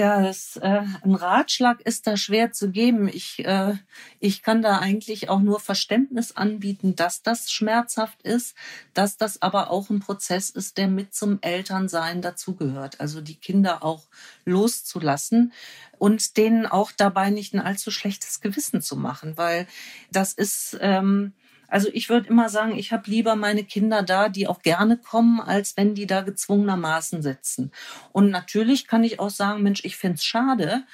Ja, 0.00 0.22
das, 0.22 0.56
äh, 0.56 0.82
ein 1.02 1.14
Ratschlag 1.14 1.82
ist 1.82 2.06
da 2.06 2.16
schwer 2.16 2.52
zu 2.52 2.70
geben. 2.70 3.06
Ich, 3.06 3.44
äh, 3.44 3.74
ich 4.18 4.42
kann 4.42 4.62
da 4.62 4.78
eigentlich 4.78 5.28
auch 5.28 5.40
nur 5.40 5.60
Verständnis 5.60 6.34
anbieten, 6.34 6.96
dass 6.96 7.22
das 7.22 7.52
schmerzhaft 7.52 8.22
ist, 8.22 8.56
dass 8.94 9.18
das 9.18 9.42
aber 9.42 9.70
auch 9.70 9.90
ein 9.90 10.00
Prozess 10.00 10.48
ist, 10.48 10.78
der 10.78 10.88
mit 10.88 11.14
zum 11.14 11.38
Elternsein 11.42 12.22
dazugehört. 12.22 12.98
Also 12.98 13.20
die 13.20 13.34
Kinder 13.34 13.84
auch 13.84 14.04
loszulassen 14.46 15.52
und 15.98 16.38
denen 16.38 16.64
auch 16.64 16.92
dabei 16.96 17.28
nicht 17.28 17.52
ein 17.52 17.60
allzu 17.60 17.90
schlechtes 17.90 18.40
Gewissen 18.40 18.80
zu 18.80 18.96
machen, 18.96 19.36
weil 19.36 19.66
das 20.10 20.32
ist, 20.32 20.78
ähm, 20.80 21.34
also 21.70 21.88
ich 21.92 22.08
würde 22.08 22.28
immer 22.28 22.48
sagen, 22.48 22.76
ich 22.76 22.92
habe 22.92 23.10
lieber 23.10 23.36
meine 23.36 23.64
Kinder 23.64 24.02
da, 24.02 24.28
die 24.28 24.46
auch 24.48 24.60
gerne 24.62 24.98
kommen, 24.98 25.40
als 25.40 25.76
wenn 25.76 25.94
die 25.94 26.06
da 26.06 26.20
gezwungenermaßen 26.22 27.22
sitzen. 27.22 27.72
Und 28.12 28.30
natürlich 28.30 28.86
kann 28.86 29.04
ich 29.04 29.20
auch 29.20 29.30
sagen, 29.30 29.62
Mensch, 29.62 29.84
ich 29.84 29.96
finde 29.96 30.16
es 30.16 30.24
schade, 30.24 30.84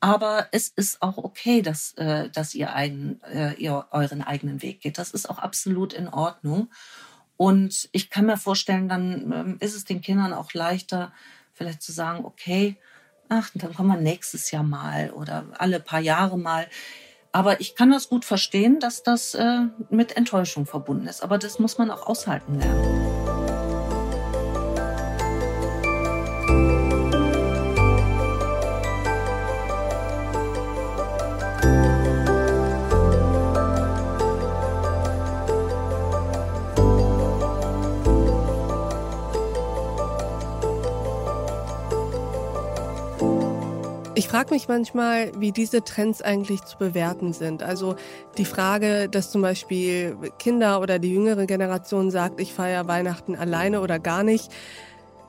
aber 0.00 0.48
es 0.52 0.68
ist 0.68 1.02
auch 1.02 1.16
okay, 1.18 1.62
dass, 1.62 1.92
äh, 1.94 2.30
dass 2.30 2.54
ihr, 2.54 2.74
einen, 2.74 3.20
äh, 3.22 3.54
ihr 3.54 3.86
euren 3.90 4.22
eigenen 4.22 4.62
Weg 4.62 4.80
geht. 4.80 4.98
Das 4.98 5.10
ist 5.10 5.28
auch 5.28 5.38
absolut 5.38 5.92
in 5.92 6.08
Ordnung. 6.08 6.68
Und 7.36 7.88
ich 7.92 8.10
kann 8.10 8.26
mir 8.26 8.36
vorstellen, 8.36 8.88
dann 8.88 9.32
ähm, 9.32 9.56
ist 9.60 9.74
es 9.74 9.84
den 9.84 10.00
Kindern 10.00 10.32
auch 10.32 10.52
leichter, 10.52 11.12
vielleicht 11.52 11.82
zu 11.82 11.92
sagen, 11.92 12.24
okay, 12.24 12.76
ach, 13.28 13.50
dann 13.54 13.74
kommen 13.74 13.88
wir 13.88 14.00
nächstes 14.00 14.50
Jahr 14.50 14.62
mal 14.62 15.10
oder 15.10 15.46
alle 15.58 15.80
paar 15.80 16.00
Jahre 16.00 16.38
mal. 16.38 16.66
Aber 17.38 17.60
ich 17.60 17.76
kann 17.76 17.92
das 17.92 18.08
gut 18.08 18.24
verstehen, 18.24 18.80
dass 18.80 19.04
das 19.04 19.32
äh, 19.34 19.60
mit 19.90 20.16
Enttäuschung 20.16 20.66
verbunden 20.66 21.06
ist. 21.06 21.22
Aber 21.22 21.38
das 21.38 21.60
muss 21.60 21.78
man 21.78 21.88
auch 21.88 22.08
aushalten 22.08 22.58
lernen. 22.58 23.07
Ich 44.18 44.26
frage 44.26 44.52
mich 44.52 44.66
manchmal, 44.66 45.30
wie 45.38 45.52
diese 45.52 45.84
Trends 45.84 46.22
eigentlich 46.22 46.64
zu 46.64 46.76
bewerten 46.76 47.32
sind. 47.32 47.62
Also 47.62 47.94
die 48.36 48.44
Frage, 48.44 49.08
dass 49.08 49.30
zum 49.30 49.42
Beispiel 49.42 50.16
Kinder 50.40 50.80
oder 50.80 50.98
die 50.98 51.14
jüngere 51.14 51.46
Generation 51.46 52.10
sagt, 52.10 52.40
ich 52.40 52.52
feiere 52.52 52.88
Weihnachten 52.88 53.36
alleine 53.36 53.80
oder 53.80 54.00
gar 54.00 54.24
nicht. 54.24 54.50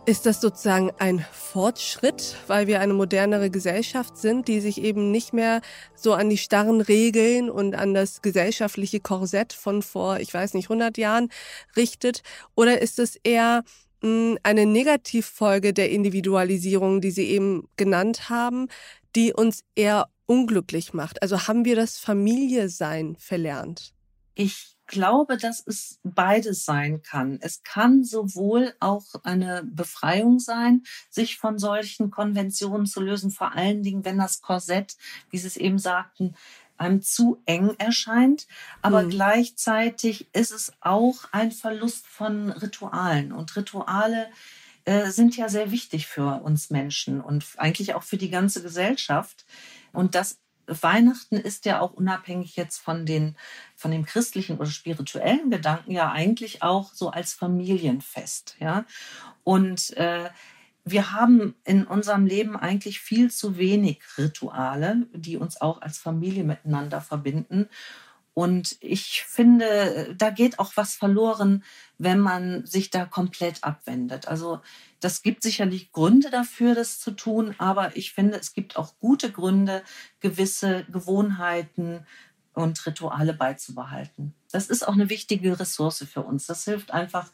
Ist 0.08 0.26
das 0.26 0.42
sozusagen 0.42 0.90
ein 0.98 1.24
Fortschritt, 1.32 2.36
weil 2.48 2.66
wir 2.66 2.80
eine 2.80 2.96
modernere 2.96 3.52
Gesellschaft 3.52 4.18
sind, 4.18 4.48
die 4.48 4.60
sich 4.60 4.82
eben 4.82 5.12
nicht 5.12 5.34
mehr 5.34 5.62
so 5.94 6.14
an 6.14 6.28
die 6.28 6.40
starren 6.40 6.82
Regeln 6.82 7.52
und 7.52 7.76
an 7.76 7.94
das 7.94 8.24
gesellschaftliche 8.24 9.02
Korsett 9.02 9.54
von 9.54 9.84
vor, 9.84 10.20
ich 10.20 10.34
weiß 10.34 10.56
nicht, 10.56 10.66
100 10.66 10.98
Jahren 10.98 11.30
richtet? 11.78 12.24
Oder 12.56 12.82
ist 12.82 12.98
es 12.98 13.18
eher 13.18 13.64
eine 14.02 14.66
Negativfolge 14.66 15.74
der 15.74 15.90
Individualisierung, 15.90 17.02
die 17.02 17.12
Sie 17.12 17.26
eben 17.26 17.68
genannt 17.76 18.30
haben, 18.30 18.68
die 19.16 19.34
uns 19.34 19.64
eher 19.76 20.08
unglücklich 20.26 20.94
macht? 20.94 21.22
Also 21.22 21.48
haben 21.48 21.66
wir 21.66 21.76
das 21.76 21.98
Familie-Sein 21.98 23.16
verlernt? 23.18 23.94
Ich 24.36 24.78
glaube, 24.90 25.38
dass 25.38 25.66
es 25.66 26.00
beides 26.04 26.66
sein 26.66 27.02
kann. 27.02 27.40
Es 27.42 27.64
kann 27.64 28.04
sowohl 28.04 28.74
auch 28.82 29.06
eine 29.24 29.64
Befreiung 29.64 30.40
sein, 30.40 30.84
sich 31.10 31.38
von 31.38 31.58
solchen 31.58 32.12
Konventionen 32.12 32.86
zu 32.86 33.00
lösen, 33.00 33.32
vor 33.32 33.54
allen 33.54 33.84
Dingen, 33.84 34.04
wenn 34.04 34.18
das 34.18 34.42
Korsett, 34.42 34.98
wie 35.30 35.38
Sie 35.38 35.48
es 35.48 35.56
eben 35.56 35.80
sagten, 35.80 36.36
einem 36.78 37.02
zu 37.02 37.42
eng 37.46 37.76
erscheint. 37.78 38.48
Aber 38.82 39.04
mhm. 39.04 39.10
gleichzeitig 39.10 40.28
ist 40.34 40.52
es 40.52 40.74
auch 40.82 41.26
ein 41.32 41.52
Verlust 41.52 42.06
von 42.08 42.52
Ritualen. 42.52 43.32
Und 43.32 43.56
Rituale 43.56 44.28
äh, 44.86 45.10
sind 45.12 45.38
ja 45.38 45.50
sehr 45.50 45.72
wichtig 45.72 46.08
für 46.08 46.42
uns 46.42 46.70
Menschen 46.70 47.22
und 47.22 47.46
eigentlich 47.58 47.94
auch 47.94 48.04
für 48.04 48.18
die 48.18 48.30
ganze 48.30 48.62
Gesellschaft. 48.62 49.46
Und 49.92 50.16
das 50.16 50.40
Weihnachten 50.82 51.38
ist 51.38 51.66
ja 51.66 51.82
auch 51.82 51.94
unabhängig 51.94 52.56
jetzt 52.56 52.78
von 52.78 53.06
den, 53.06 53.36
von 53.76 53.92
dem 53.92 54.06
christlichen 54.06 54.58
oder 54.58 54.70
spirituellen 54.70 55.50
Gedanken 55.50 55.92
ja 55.92 56.12
eigentlich 56.12 56.64
auch 56.64 56.94
so 56.94 57.10
als 57.10 57.34
Familienfest, 57.34 58.56
ja. 58.60 58.86
Und 59.44 59.96
äh, 59.98 60.30
wir 60.86 61.12
haben 61.12 61.56
in 61.66 61.86
unserem 61.86 62.26
Leben 62.26 62.56
eigentlich 62.56 63.00
viel 63.00 63.32
zu 63.32 63.58
wenig 63.58 64.00
Rituale, 64.18 65.08
die 65.14 65.38
uns 65.38 65.62
auch 65.62 65.82
als 65.82 65.98
Familie 65.98 66.44
miteinander 66.44 67.02
verbinden. 67.02 67.70
Und 68.34 68.78
ich 68.80 69.24
finde, 69.24 70.16
da 70.18 70.30
geht 70.30 70.60
auch 70.60 70.72
was 70.76 70.96
verloren, 70.96 71.64
wenn 71.98 72.20
man 72.20 72.66
sich 72.66 72.90
da 72.90 73.06
komplett 73.06 73.64
abwendet. 73.64 74.28
Also 74.28 74.62
das 75.00 75.22
gibt 75.22 75.44
sicherlich 75.44 75.92
Gründe 75.92 76.30
dafür, 76.30 76.76
das 76.76 77.00
zu 77.00 77.12
tun, 77.12 77.56
aber 77.58 77.96
ich 77.96 78.14
finde, 78.14 78.38
es 78.38 78.54
gibt 78.54 78.76
auch 78.76 78.98
gute 79.00 79.32
Gründe, 79.32 79.84
gewisse 80.20 80.86
Gewohnheiten 80.92 82.06
und 82.54 82.86
Rituale 82.86 83.34
beizubehalten. 83.34 84.34
Das 84.52 84.68
ist 84.68 84.88
auch 84.88 84.94
eine 84.94 85.10
wichtige 85.10 85.60
Ressource 85.60 86.06
für 86.12 86.22
uns. 86.22 86.48
Das 86.48 86.66
hilft 86.66 86.92
einfach, 86.92 87.32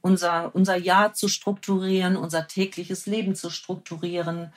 unser, 0.00 0.54
unser 0.54 0.76
Jahr 0.76 1.14
zu 1.14 1.28
strukturieren, 1.28 2.16
unser 2.16 2.46
tägliches 2.46 3.06
Leben 3.06 3.34
zu 3.34 3.50
strukturieren 3.50 4.52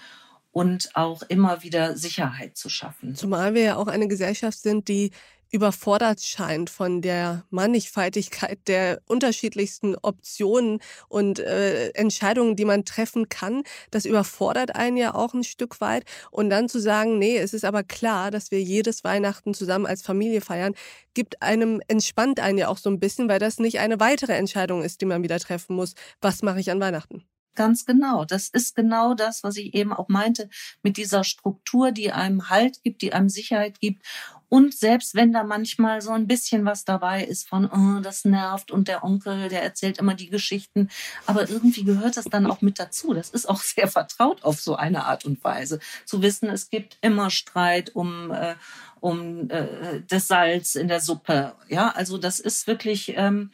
und 0.51 0.95
auch 0.95 1.21
immer 1.23 1.63
wieder 1.63 1.95
Sicherheit 1.95 2.57
zu 2.57 2.69
schaffen. 2.69 3.15
Zumal 3.15 3.53
wir 3.53 3.61
ja 3.61 3.75
auch 3.77 3.87
eine 3.87 4.07
Gesellschaft 4.07 4.59
sind, 4.59 4.87
die 4.87 5.11
überfordert 5.51 6.21
scheint 6.21 6.69
von 6.69 7.01
der 7.01 7.45
Mannigfaltigkeit 7.49 8.59
der 8.67 9.01
unterschiedlichsten 9.07 9.95
Optionen 9.95 10.79
und 11.07 11.39
äh, 11.39 11.89
Entscheidungen, 11.89 12.55
die 12.55 12.65
man 12.65 12.85
treffen 12.85 13.29
kann. 13.29 13.63
Das 13.91 14.05
überfordert 14.05 14.75
einen 14.75 14.97
ja 14.97 15.15
auch 15.15 15.33
ein 15.33 15.43
Stück 15.43 15.81
weit. 15.81 16.05
Und 16.31 16.49
dann 16.49 16.69
zu 16.69 16.79
sagen, 16.79 17.17
nee, 17.17 17.38
es 17.38 17.53
ist 17.53 17.65
aber 17.65 17.83
klar, 17.83 18.31
dass 18.31 18.51
wir 18.51 18.62
jedes 18.62 19.03
Weihnachten 19.03 19.53
zusammen 19.53 19.85
als 19.85 20.01
Familie 20.01 20.41
feiern, 20.41 20.75
gibt 21.13 21.41
einem, 21.41 21.81
entspannt 21.88 22.39
einen 22.39 22.57
ja 22.57 22.67
auch 22.67 22.77
so 22.77 22.89
ein 22.89 22.99
bisschen, 22.99 23.27
weil 23.29 23.39
das 23.39 23.59
nicht 23.59 23.79
eine 23.79 23.99
weitere 23.99 24.33
Entscheidung 24.33 24.83
ist, 24.83 25.01
die 25.01 25.05
man 25.05 25.23
wieder 25.23 25.39
treffen 25.39 25.75
muss. 25.75 25.95
Was 26.21 26.43
mache 26.43 26.59
ich 26.59 26.71
an 26.71 26.79
Weihnachten? 26.79 27.23
Ganz 27.55 27.85
genau. 27.85 28.23
Das 28.23 28.47
ist 28.47 28.75
genau 28.75 29.15
das, 29.15 29.43
was 29.43 29.57
ich 29.57 29.73
eben 29.73 29.91
auch 29.91 30.07
meinte, 30.07 30.49
mit 30.81 30.95
dieser 30.95 31.25
Struktur, 31.25 31.91
die 31.91 32.12
einem 32.12 32.49
Halt 32.49 32.81
gibt, 32.83 33.01
die 33.01 33.12
einem 33.12 33.27
Sicherheit 33.27 33.81
gibt. 33.81 34.05
Und 34.49 34.73
selbst 34.73 35.15
wenn 35.15 35.31
da 35.31 35.43
manchmal 35.43 36.01
so 36.01 36.12
ein 36.12 36.27
bisschen 36.27 36.65
was 36.65 36.83
dabei 36.83 37.23
ist 37.23 37.47
von, 37.47 37.65
oh, 37.65 38.01
das 38.01 38.25
nervt 38.25 38.71
und 38.71 38.88
der 38.88 39.03
Onkel, 39.03 39.47
der 39.49 39.63
erzählt 39.63 39.99
immer 39.99 40.15
die 40.15 40.29
Geschichten, 40.29 40.89
aber 41.25 41.47
irgendwie 41.49 41.83
gehört 41.83 42.17
das 42.17 42.25
dann 42.25 42.47
auch 42.47 42.62
mit 42.62 42.79
dazu. 42.79 43.13
Das 43.13 43.29
ist 43.29 43.47
auch 43.47 43.62
sehr 43.62 43.88
vertraut 43.88 44.43
auf 44.43 44.59
so 44.59 44.75
eine 44.75 45.05
Art 45.05 45.25
und 45.25 45.43
Weise. 45.43 45.79
Zu 46.05 46.21
wissen, 46.21 46.49
es 46.49 46.69
gibt 46.69 46.97
immer 47.01 47.29
Streit 47.29 47.95
um, 47.95 48.31
äh, 48.31 48.55
um 48.99 49.49
äh, 49.49 50.01
das 50.07 50.27
Salz 50.27 50.75
in 50.75 50.88
der 50.88 50.99
Suppe. 50.99 51.53
Ja, 51.67 51.89
also 51.89 52.17
das 52.17 52.39
ist 52.39 52.67
wirklich, 52.67 53.13
ähm, 53.15 53.51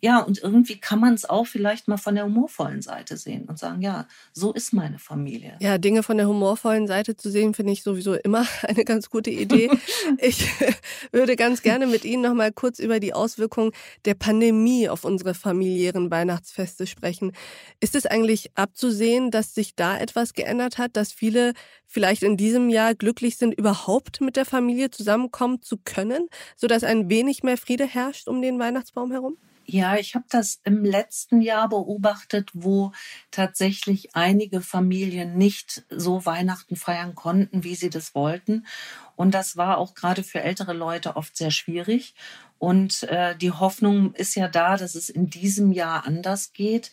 ja, 0.00 0.20
und 0.20 0.42
irgendwie 0.42 0.78
kann 0.78 1.00
man 1.00 1.14
es 1.14 1.28
auch 1.28 1.46
vielleicht 1.46 1.88
mal 1.88 1.96
von 1.96 2.14
der 2.14 2.24
humorvollen 2.24 2.82
Seite 2.82 3.16
sehen 3.16 3.46
und 3.48 3.58
sagen, 3.58 3.82
ja, 3.82 4.06
so 4.32 4.52
ist 4.52 4.72
meine 4.72 4.98
Familie. 4.98 5.56
Ja, 5.60 5.78
Dinge 5.78 6.02
von 6.04 6.16
der 6.16 6.28
humorvollen 6.28 6.86
Seite 6.86 7.16
zu 7.16 7.30
sehen, 7.30 7.52
finde 7.52 7.72
ich 7.72 7.82
sowieso 7.82 8.14
immer 8.14 8.46
eine 8.62 8.84
ganz 8.84 9.10
gute 9.10 9.30
Idee. 9.30 9.70
ich 10.18 10.48
würde 11.12 11.34
ganz 11.34 11.62
gerne 11.62 11.86
mit 11.86 12.04
Ihnen 12.04 12.22
noch 12.22 12.34
mal 12.34 12.52
kurz 12.52 12.78
über 12.78 13.00
die 13.00 13.12
Auswirkungen 13.12 13.72
der 14.04 14.14
Pandemie 14.14 14.88
auf 14.88 15.04
unsere 15.04 15.34
familiären 15.34 16.10
Weihnachtsfeste 16.10 16.86
sprechen. 16.86 17.32
Ist 17.80 17.96
es 17.96 18.06
eigentlich 18.06 18.52
abzusehen, 18.54 19.32
dass 19.32 19.54
sich 19.54 19.74
da 19.74 19.98
etwas 19.98 20.32
geändert 20.32 20.78
hat, 20.78 20.96
dass 20.96 21.12
viele 21.12 21.54
vielleicht 21.86 22.22
in 22.22 22.36
diesem 22.36 22.68
Jahr 22.68 22.94
glücklich 22.94 23.36
sind, 23.36 23.54
überhaupt 23.54 24.20
mit 24.20 24.36
der 24.36 24.44
Familie 24.44 24.90
zusammenkommen 24.90 25.60
zu 25.60 25.78
können, 25.78 26.28
sodass 26.56 26.84
ein 26.84 27.10
wenig 27.10 27.42
mehr 27.42 27.56
Friede 27.56 27.86
herrscht 27.86 28.28
um 28.28 28.42
den 28.42 28.58
Weihnachtsbaum 28.58 29.10
herum? 29.10 29.38
Ja, 29.70 29.96
ich 29.96 30.14
habe 30.14 30.24
das 30.30 30.60
im 30.64 30.82
letzten 30.82 31.42
Jahr 31.42 31.68
beobachtet, 31.68 32.48
wo 32.54 32.92
tatsächlich 33.30 34.16
einige 34.16 34.62
Familien 34.62 35.36
nicht 35.36 35.84
so 35.90 36.24
Weihnachten 36.24 36.74
feiern 36.74 37.14
konnten, 37.14 37.64
wie 37.64 37.74
sie 37.74 37.90
das 37.90 38.14
wollten. 38.14 38.66
Und 39.14 39.34
das 39.34 39.58
war 39.58 39.76
auch 39.76 39.94
gerade 39.94 40.22
für 40.22 40.40
ältere 40.40 40.72
Leute 40.72 41.16
oft 41.16 41.36
sehr 41.36 41.50
schwierig. 41.50 42.14
Und 42.56 43.02
äh, 43.02 43.36
die 43.36 43.50
Hoffnung 43.50 44.14
ist 44.14 44.36
ja 44.36 44.48
da, 44.48 44.78
dass 44.78 44.94
es 44.94 45.10
in 45.10 45.28
diesem 45.28 45.70
Jahr 45.70 46.06
anders 46.06 46.54
geht. 46.54 46.90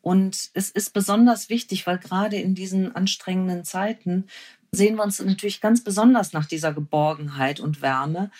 Und 0.00 0.48
es 0.54 0.70
ist 0.70 0.94
besonders 0.94 1.50
wichtig, 1.50 1.86
weil 1.86 1.98
gerade 1.98 2.36
in 2.36 2.54
diesen 2.54 2.96
anstrengenden 2.96 3.64
Zeiten 3.64 4.28
sehen 4.72 4.96
wir 4.96 5.02
uns 5.02 5.20
natürlich 5.20 5.60
ganz 5.60 5.84
besonders 5.84 6.32
nach 6.32 6.46
dieser 6.46 6.72
Geborgenheit 6.72 7.60
und 7.60 7.82
Wärme. 7.82 8.30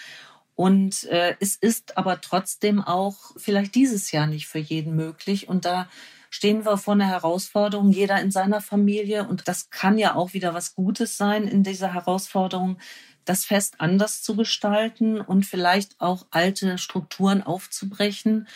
Und 0.55 1.05
äh, 1.05 1.37
es 1.41 1.57
ist 1.57 1.97
aber 1.97 2.21
trotzdem 2.21 2.81
auch 2.81 3.33
vielleicht 3.37 3.75
dieses 3.75 4.13
Jahr 4.13 4.27
nicht 4.27 4.47
für 4.47 4.61
jeden 4.61 4.95
möglich. 4.95 5.49
Und 5.49 5.65
da 5.65 5.89
stehen 6.31 6.65
wir 6.65 6.79
vor 6.79 6.95
einer 6.95 7.09
Herausforderung, 7.09 7.91
jeder 7.91 8.21
in 8.21 8.31
seiner 8.31 8.61
Familie. 8.61 9.27
Und 9.27 9.49
das 9.49 9.71
kann 9.71 9.99
ja 9.99 10.15
auch 10.15 10.33
wieder 10.33 10.55
was 10.55 10.75
Gutes 10.75 11.17
sein 11.17 11.49
in 11.49 11.63
dieser 11.63 11.93
Herausforderung, 11.93 12.79
das 13.25 13.45
Fest 13.45 13.77
anders 13.79 14.23
zu 14.23 14.37
gestalten 14.37 15.21
und 15.21 15.47
vielleicht 15.47 16.01
auch 16.01 16.27
alte 16.31 16.79
Strukturen 16.79 17.43
aufzubrechen 17.43 18.47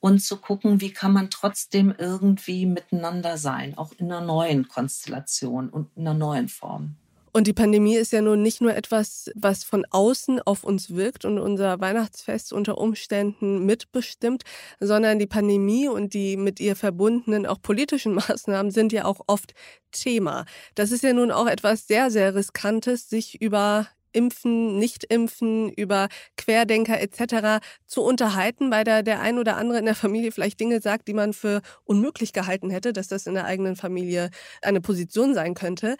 und 0.00 0.20
zu 0.20 0.38
gucken, 0.38 0.80
wie 0.80 0.92
kann 0.92 1.12
man 1.12 1.30
trotzdem 1.30 1.94
irgendwie 1.96 2.66
miteinander 2.66 3.36
sein, 3.36 3.76
auch 3.76 3.92
in 3.92 4.10
einer 4.10 4.24
neuen 4.24 4.66
Konstellation 4.66 5.68
und 5.68 5.90
in 5.96 6.08
einer 6.08 6.18
neuen 6.18 6.48
Form. 6.48 6.96
Und 7.32 7.46
die 7.46 7.52
Pandemie 7.52 7.96
ist 7.96 8.12
ja 8.12 8.20
nun 8.20 8.42
nicht 8.42 8.60
nur 8.60 8.74
etwas, 8.74 9.30
was 9.34 9.62
von 9.62 9.84
außen 9.90 10.40
auf 10.42 10.64
uns 10.64 10.94
wirkt 10.94 11.24
und 11.24 11.38
unser 11.38 11.80
Weihnachtsfest 11.80 12.52
unter 12.52 12.78
Umständen 12.78 13.64
mitbestimmt, 13.64 14.42
sondern 14.80 15.18
die 15.18 15.26
Pandemie 15.26 15.88
und 15.88 16.14
die 16.14 16.36
mit 16.36 16.58
ihr 16.60 16.74
verbundenen 16.74 17.46
auch 17.46 17.62
politischen 17.62 18.14
Maßnahmen 18.20 18.72
sind 18.72 18.92
ja 18.92 19.04
auch 19.04 19.20
oft 19.26 19.54
Thema. 19.92 20.44
Das 20.74 20.92
ist 20.92 21.02
ja 21.02 21.12
nun 21.12 21.30
auch 21.30 21.46
etwas 21.46 21.86
sehr, 21.86 22.10
sehr 22.10 22.34
Riskantes, 22.34 23.08
sich 23.08 23.40
über 23.40 23.88
Impfen, 24.12 24.78
Nicht-Impfen, 24.78 25.70
über 25.70 26.08
Querdenker 26.36 27.00
etc. 27.00 27.64
zu 27.86 28.02
unterhalten, 28.02 28.70
weil 28.70 28.84
da 28.84 29.02
der 29.02 29.20
ein 29.20 29.38
oder 29.38 29.56
andere 29.56 29.78
in 29.78 29.84
der 29.84 29.94
Familie 29.94 30.32
vielleicht 30.32 30.60
Dinge 30.60 30.80
sagt, 30.80 31.08
die 31.08 31.14
man 31.14 31.32
für 31.32 31.62
unmöglich 31.84 32.32
gehalten 32.32 32.70
hätte, 32.70 32.92
dass 32.92 33.08
das 33.08 33.26
in 33.26 33.34
der 33.34 33.44
eigenen 33.44 33.76
Familie 33.76 34.30
eine 34.62 34.80
Position 34.80 35.34
sein 35.34 35.54
könnte. 35.54 35.96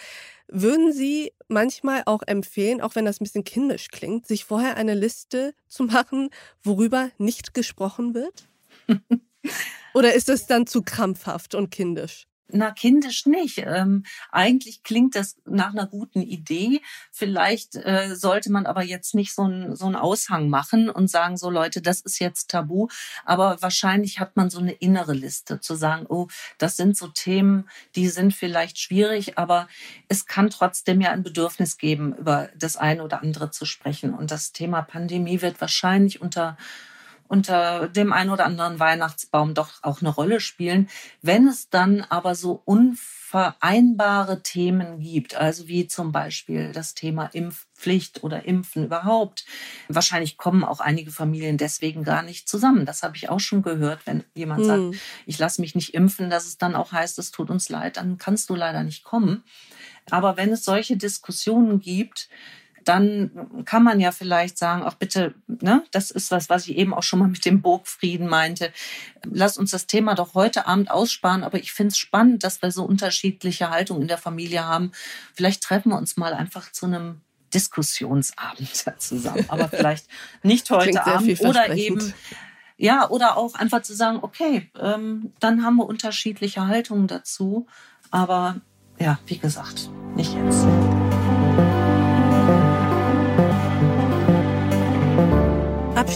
Würden 0.48 0.92
Sie 0.92 1.32
manchmal 1.48 2.02
auch 2.06 2.22
empfehlen, 2.26 2.80
auch 2.80 2.94
wenn 2.94 3.04
das 3.04 3.20
ein 3.20 3.24
bisschen 3.24 3.44
kindisch 3.44 3.88
klingt, 3.88 4.26
sich 4.26 4.44
vorher 4.44 4.76
eine 4.76 4.94
Liste 4.94 5.54
zu 5.68 5.84
machen, 5.84 6.30
worüber 6.62 7.10
nicht 7.18 7.54
gesprochen 7.54 8.14
wird? 8.14 8.48
Oder 9.94 10.14
ist 10.14 10.28
es 10.28 10.46
dann 10.46 10.66
zu 10.66 10.82
krampfhaft 10.82 11.54
und 11.54 11.70
kindisch? 11.70 12.26
Na, 12.52 12.70
kindisch 12.70 13.26
nicht. 13.26 13.58
Ähm, 13.58 14.04
eigentlich 14.30 14.82
klingt 14.82 15.14
das 15.14 15.36
nach 15.44 15.70
einer 15.70 15.86
guten 15.86 16.22
Idee. 16.22 16.80
Vielleicht 17.10 17.76
äh, 17.76 18.14
sollte 18.14 18.50
man 18.52 18.66
aber 18.66 18.82
jetzt 18.82 19.14
nicht 19.14 19.34
so 19.34 19.42
einen 19.42 19.76
so 19.76 19.86
einen 19.86 19.96
Aushang 19.96 20.48
machen 20.48 20.88
und 20.88 21.08
sagen, 21.08 21.36
so 21.36 21.50
Leute, 21.50 21.82
das 21.82 22.00
ist 22.00 22.18
jetzt 22.18 22.50
tabu. 22.50 22.88
Aber 23.24 23.60
wahrscheinlich 23.62 24.20
hat 24.20 24.36
man 24.36 24.50
so 24.50 24.58
eine 24.58 24.72
innere 24.72 25.12
Liste 25.12 25.60
zu 25.60 25.74
sagen, 25.74 26.06
oh, 26.08 26.28
das 26.58 26.76
sind 26.76 26.96
so 26.96 27.08
Themen, 27.08 27.68
die 27.94 28.08
sind 28.08 28.34
vielleicht 28.34 28.78
schwierig, 28.78 29.38
aber 29.38 29.68
es 30.08 30.26
kann 30.26 30.50
trotzdem 30.50 31.00
ja 31.00 31.10
ein 31.10 31.22
Bedürfnis 31.22 31.78
geben, 31.78 32.14
über 32.14 32.50
das 32.56 32.76
eine 32.76 33.02
oder 33.02 33.22
andere 33.22 33.50
zu 33.50 33.64
sprechen. 33.64 34.14
Und 34.14 34.30
das 34.30 34.52
Thema 34.52 34.82
Pandemie 34.82 35.42
wird 35.42 35.60
wahrscheinlich 35.60 36.20
unter 36.20 36.56
unter 37.30 37.86
dem 37.86 38.12
einen 38.12 38.30
oder 38.30 38.44
anderen 38.44 38.80
Weihnachtsbaum 38.80 39.54
doch 39.54 39.70
auch 39.82 40.00
eine 40.00 40.10
Rolle 40.10 40.40
spielen. 40.40 40.88
Wenn 41.22 41.46
es 41.46 41.70
dann 41.70 42.00
aber 42.00 42.34
so 42.34 42.60
unvereinbare 42.64 44.42
Themen 44.42 44.98
gibt, 44.98 45.36
also 45.36 45.68
wie 45.68 45.86
zum 45.86 46.10
Beispiel 46.10 46.72
das 46.72 46.94
Thema 46.94 47.26
Impfpflicht 47.26 48.24
oder 48.24 48.46
Impfen 48.46 48.86
überhaupt, 48.86 49.44
wahrscheinlich 49.86 50.38
kommen 50.38 50.64
auch 50.64 50.80
einige 50.80 51.12
Familien 51.12 51.56
deswegen 51.56 52.02
gar 52.02 52.22
nicht 52.22 52.48
zusammen. 52.48 52.84
Das 52.84 53.04
habe 53.04 53.16
ich 53.16 53.28
auch 53.28 53.38
schon 53.38 53.62
gehört, 53.62 54.00
wenn 54.06 54.24
jemand 54.34 54.62
hm. 54.62 54.66
sagt, 54.66 55.02
ich 55.24 55.38
lasse 55.38 55.60
mich 55.60 55.76
nicht 55.76 55.94
impfen, 55.94 56.30
dass 56.30 56.46
es 56.46 56.58
dann 56.58 56.74
auch 56.74 56.90
heißt, 56.90 57.16
es 57.20 57.30
tut 57.30 57.48
uns 57.48 57.68
leid, 57.68 57.96
dann 57.96 58.18
kannst 58.18 58.50
du 58.50 58.56
leider 58.56 58.82
nicht 58.82 59.04
kommen. 59.04 59.44
Aber 60.10 60.36
wenn 60.36 60.50
es 60.50 60.64
solche 60.64 60.96
Diskussionen 60.96 61.78
gibt, 61.78 62.28
dann 62.84 63.64
kann 63.64 63.82
man 63.82 64.00
ja 64.00 64.12
vielleicht 64.12 64.58
sagen, 64.58 64.82
ach 64.84 64.94
bitte, 64.94 65.34
ne, 65.46 65.84
das 65.90 66.10
ist 66.10 66.30
was, 66.30 66.48
was 66.48 66.66
ich 66.66 66.76
eben 66.76 66.94
auch 66.94 67.02
schon 67.02 67.18
mal 67.18 67.28
mit 67.28 67.44
dem 67.44 67.62
Burgfrieden 67.62 68.28
meinte. 68.28 68.72
Lass 69.24 69.58
uns 69.58 69.70
das 69.70 69.86
Thema 69.86 70.14
doch 70.14 70.34
heute 70.34 70.66
Abend 70.66 70.90
aussparen, 70.90 71.44
aber 71.44 71.58
ich 71.58 71.72
finde 71.72 71.92
es 71.92 71.98
spannend, 71.98 72.44
dass 72.44 72.62
wir 72.62 72.70
so 72.70 72.84
unterschiedliche 72.84 73.70
Haltungen 73.70 74.02
in 74.02 74.08
der 74.08 74.18
Familie 74.18 74.66
haben. 74.66 74.92
Vielleicht 75.34 75.62
treffen 75.62 75.90
wir 75.90 75.98
uns 75.98 76.16
mal 76.16 76.32
einfach 76.32 76.72
zu 76.72 76.86
einem 76.86 77.20
Diskussionsabend 77.52 78.84
zusammen, 78.98 79.44
aber 79.48 79.68
vielleicht 79.68 80.06
nicht 80.42 80.70
heute 80.70 81.04
Abend 81.04 81.40
oder 81.40 81.74
eben 81.74 82.14
ja, 82.76 83.10
oder 83.10 83.36
auch 83.36 83.56
einfach 83.56 83.82
zu 83.82 83.94
sagen, 83.94 84.20
okay, 84.22 84.70
ähm, 84.80 85.34
dann 85.38 85.62
haben 85.62 85.76
wir 85.76 85.86
unterschiedliche 85.86 86.66
Haltungen 86.66 87.08
dazu, 87.08 87.66
aber 88.10 88.56
ja, 88.98 89.18
wie 89.26 89.36
gesagt, 89.36 89.90
nicht 90.14 90.34
jetzt. 90.34 90.66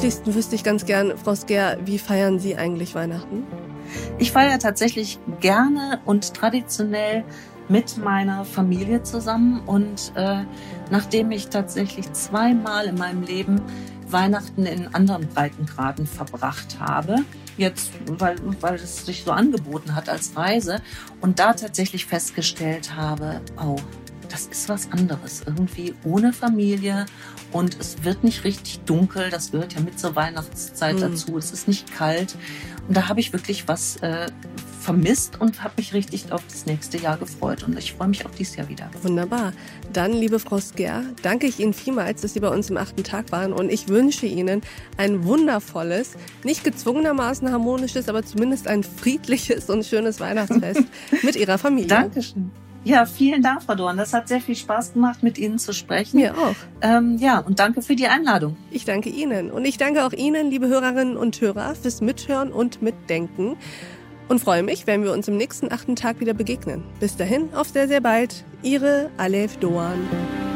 Abschließend 0.05 0.35
wüsste 0.35 0.55
ich 0.55 0.63
ganz 0.63 0.85
gern, 0.85 1.17
Frau 1.17 1.35
Sker, 1.35 1.79
wie 1.87 1.99
feiern 1.99 2.39
Sie 2.39 2.57
eigentlich 2.57 2.95
Weihnachten? 2.95 3.43
Ich 4.19 4.33
feiere 4.33 4.59
tatsächlich 4.59 5.19
gerne 5.41 5.99
und 6.05 6.35
traditionell 6.35 7.25
mit 7.71 7.97
meiner 7.97 8.45
Familie 8.45 9.03
zusammen. 9.03 9.63
Und 9.65 10.13
äh, 10.15 10.43
nachdem 10.91 11.31
ich 11.31 11.49
tatsächlich 11.49 12.13
zweimal 12.13 12.85
in 12.85 12.99
meinem 12.99 13.23
Leben 13.23 13.63
Weihnachten 14.07 14.67
in 14.67 14.95
anderen 14.95 15.27
Breitengraden 15.27 16.07
verbracht 16.07 16.79
habe, 16.79 17.25
jetzt, 17.57 17.93
weil, 18.07 18.37
weil 18.61 18.75
es 18.75 19.07
sich 19.07 19.25
so 19.25 19.31
angeboten 19.31 19.95
hat 19.95 20.11
als 20.11 20.37
Reise, 20.37 20.83
und 21.23 21.39
da 21.39 21.55
tatsächlich 21.55 22.05
festgestellt 22.05 22.95
habe, 22.95 23.41
oh, 23.59 23.77
das 24.29 24.49
ist 24.49 24.69
was 24.69 24.91
anderes. 24.93 25.45
Irgendwie 25.47 25.95
ohne 26.05 26.35
Familie 26.35 27.07
und 27.55 27.79
es 27.79 28.03
wird 28.03 28.25
nicht 28.25 28.43
richtig 28.43 28.81
dunkel. 28.81 29.31
Das 29.31 29.53
gehört 29.53 29.75
ja 29.75 29.81
mit 29.81 29.99
zur 29.99 30.17
Weihnachtszeit 30.17 30.97
mhm. 30.97 31.01
dazu. 31.01 31.39
Es 31.39 31.53
ist 31.53 31.69
nicht 31.69 31.95
kalt. 31.95 32.35
Und 32.89 32.97
da 32.97 33.09
habe 33.09 33.21
ich 33.21 33.33
wirklich 33.33 33.69
was 33.69 33.97
äh, 33.99 34.27
vermisst 34.81 35.41
und 35.41 35.63
habe 35.63 35.75
mich 35.77 35.95
richtig 35.95 36.33
auf 36.33 36.43
das 36.49 36.67
nächste 36.67 36.99
Jahr 36.99 37.17
gefreut. 37.17 37.63
Und 37.63 37.79
ich 37.79 37.93
freue 37.93 38.09
mich 38.09 38.27
auf 38.27 38.33
dieses 38.33 38.57
Jahr 38.57 38.69
wieder. 38.69 38.91
Wunderbar. 39.03 39.53
Dann, 39.93 40.13
liebe 40.13 40.41
Frau 40.41 40.59
Sker, 40.59 41.05
danke 41.23 41.47
ich 41.47 41.61
Ihnen 41.61 41.75
vielmals, 41.75 42.23
dass 42.23 42.35
Sie 42.35 42.41
bei 42.41 42.49
uns 42.49 42.71
im 42.71 42.77
achten 42.77 43.05
Tag 43.05 43.31
waren. 43.31 43.53
Und 43.53 43.71
ich 43.71 43.89
wünsche 43.89 44.27
Ihnen 44.27 44.63
ein 44.97 45.23
wundervolles, 45.23 46.15
nicht 46.43 46.65
gezwungenermaßen 46.65 47.53
harmonisches, 47.53 48.09
aber 48.09 48.25
zumindest 48.25 48.67
ein 48.67 48.83
friedliches 48.83 49.71
und 49.71 49.87
schönes 49.87 50.19
Weihnachtsfest 50.19 50.83
mit 51.23 51.37
Ihrer 51.37 51.59
Familie. 51.59 51.87
Dankeschön. 51.87 52.51
Ja, 52.85 53.07
vielen 53.07 53.43
Dank, 53.43 53.63
Frau 53.63 53.75
Dorn. 53.75 53.97
Das 53.97 54.13
hat 54.13 54.29
sehr 54.29 54.41
viel 54.41 54.55
Spaß 54.55 54.93
gemacht, 54.93 55.23
mit 55.23 55.39
Ihnen 55.39 55.59
zu 55.59 55.73
sprechen. 55.73 56.19
Mir 56.19 56.35
auch. 56.37 56.55
Ähm, 56.83 57.17
ja, 57.19 57.39
und 57.39 57.59
danke 57.59 57.81
für 57.81 57.97
die 57.97 58.07
Einladung. 58.07 58.57
Ich 58.71 58.85
danke 58.85 59.09
Ihnen. 59.09 59.51
Und 59.51 59.65
ich 59.65 59.79
danke 59.79 60.05
auch 60.05 60.13
Ihnen, 60.13 60.51
liebe 60.51 60.69
Hörerinnen 60.69 61.17
und 61.17 61.41
Hörer, 61.41 61.75
fürs 61.75 62.03
Mithören 62.03 62.53
und 62.53 62.83
Mitdenken. 62.83 63.57
Und 64.29 64.41
freue 64.41 64.63
mich, 64.63 64.87
wenn 64.87 65.03
wir 65.03 65.13
uns 65.13 65.29
im 65.29 65.37
nächsten 65.37 65.73
achten 65.73 65.97
Tag 65.97 66.21
wieder 66.21 66.35
begegnen. 66.35 66.85
Bis 67.01 67.17
dahin, 67.17 67.53
auf 67.55 67.69
sehr, 67.69 67.89
sehr 67.89 68.01
bald. 68.01 68.45
Ihre 68.63 69.11
Alef 69.17 69.57
Doan. 69.59 70.54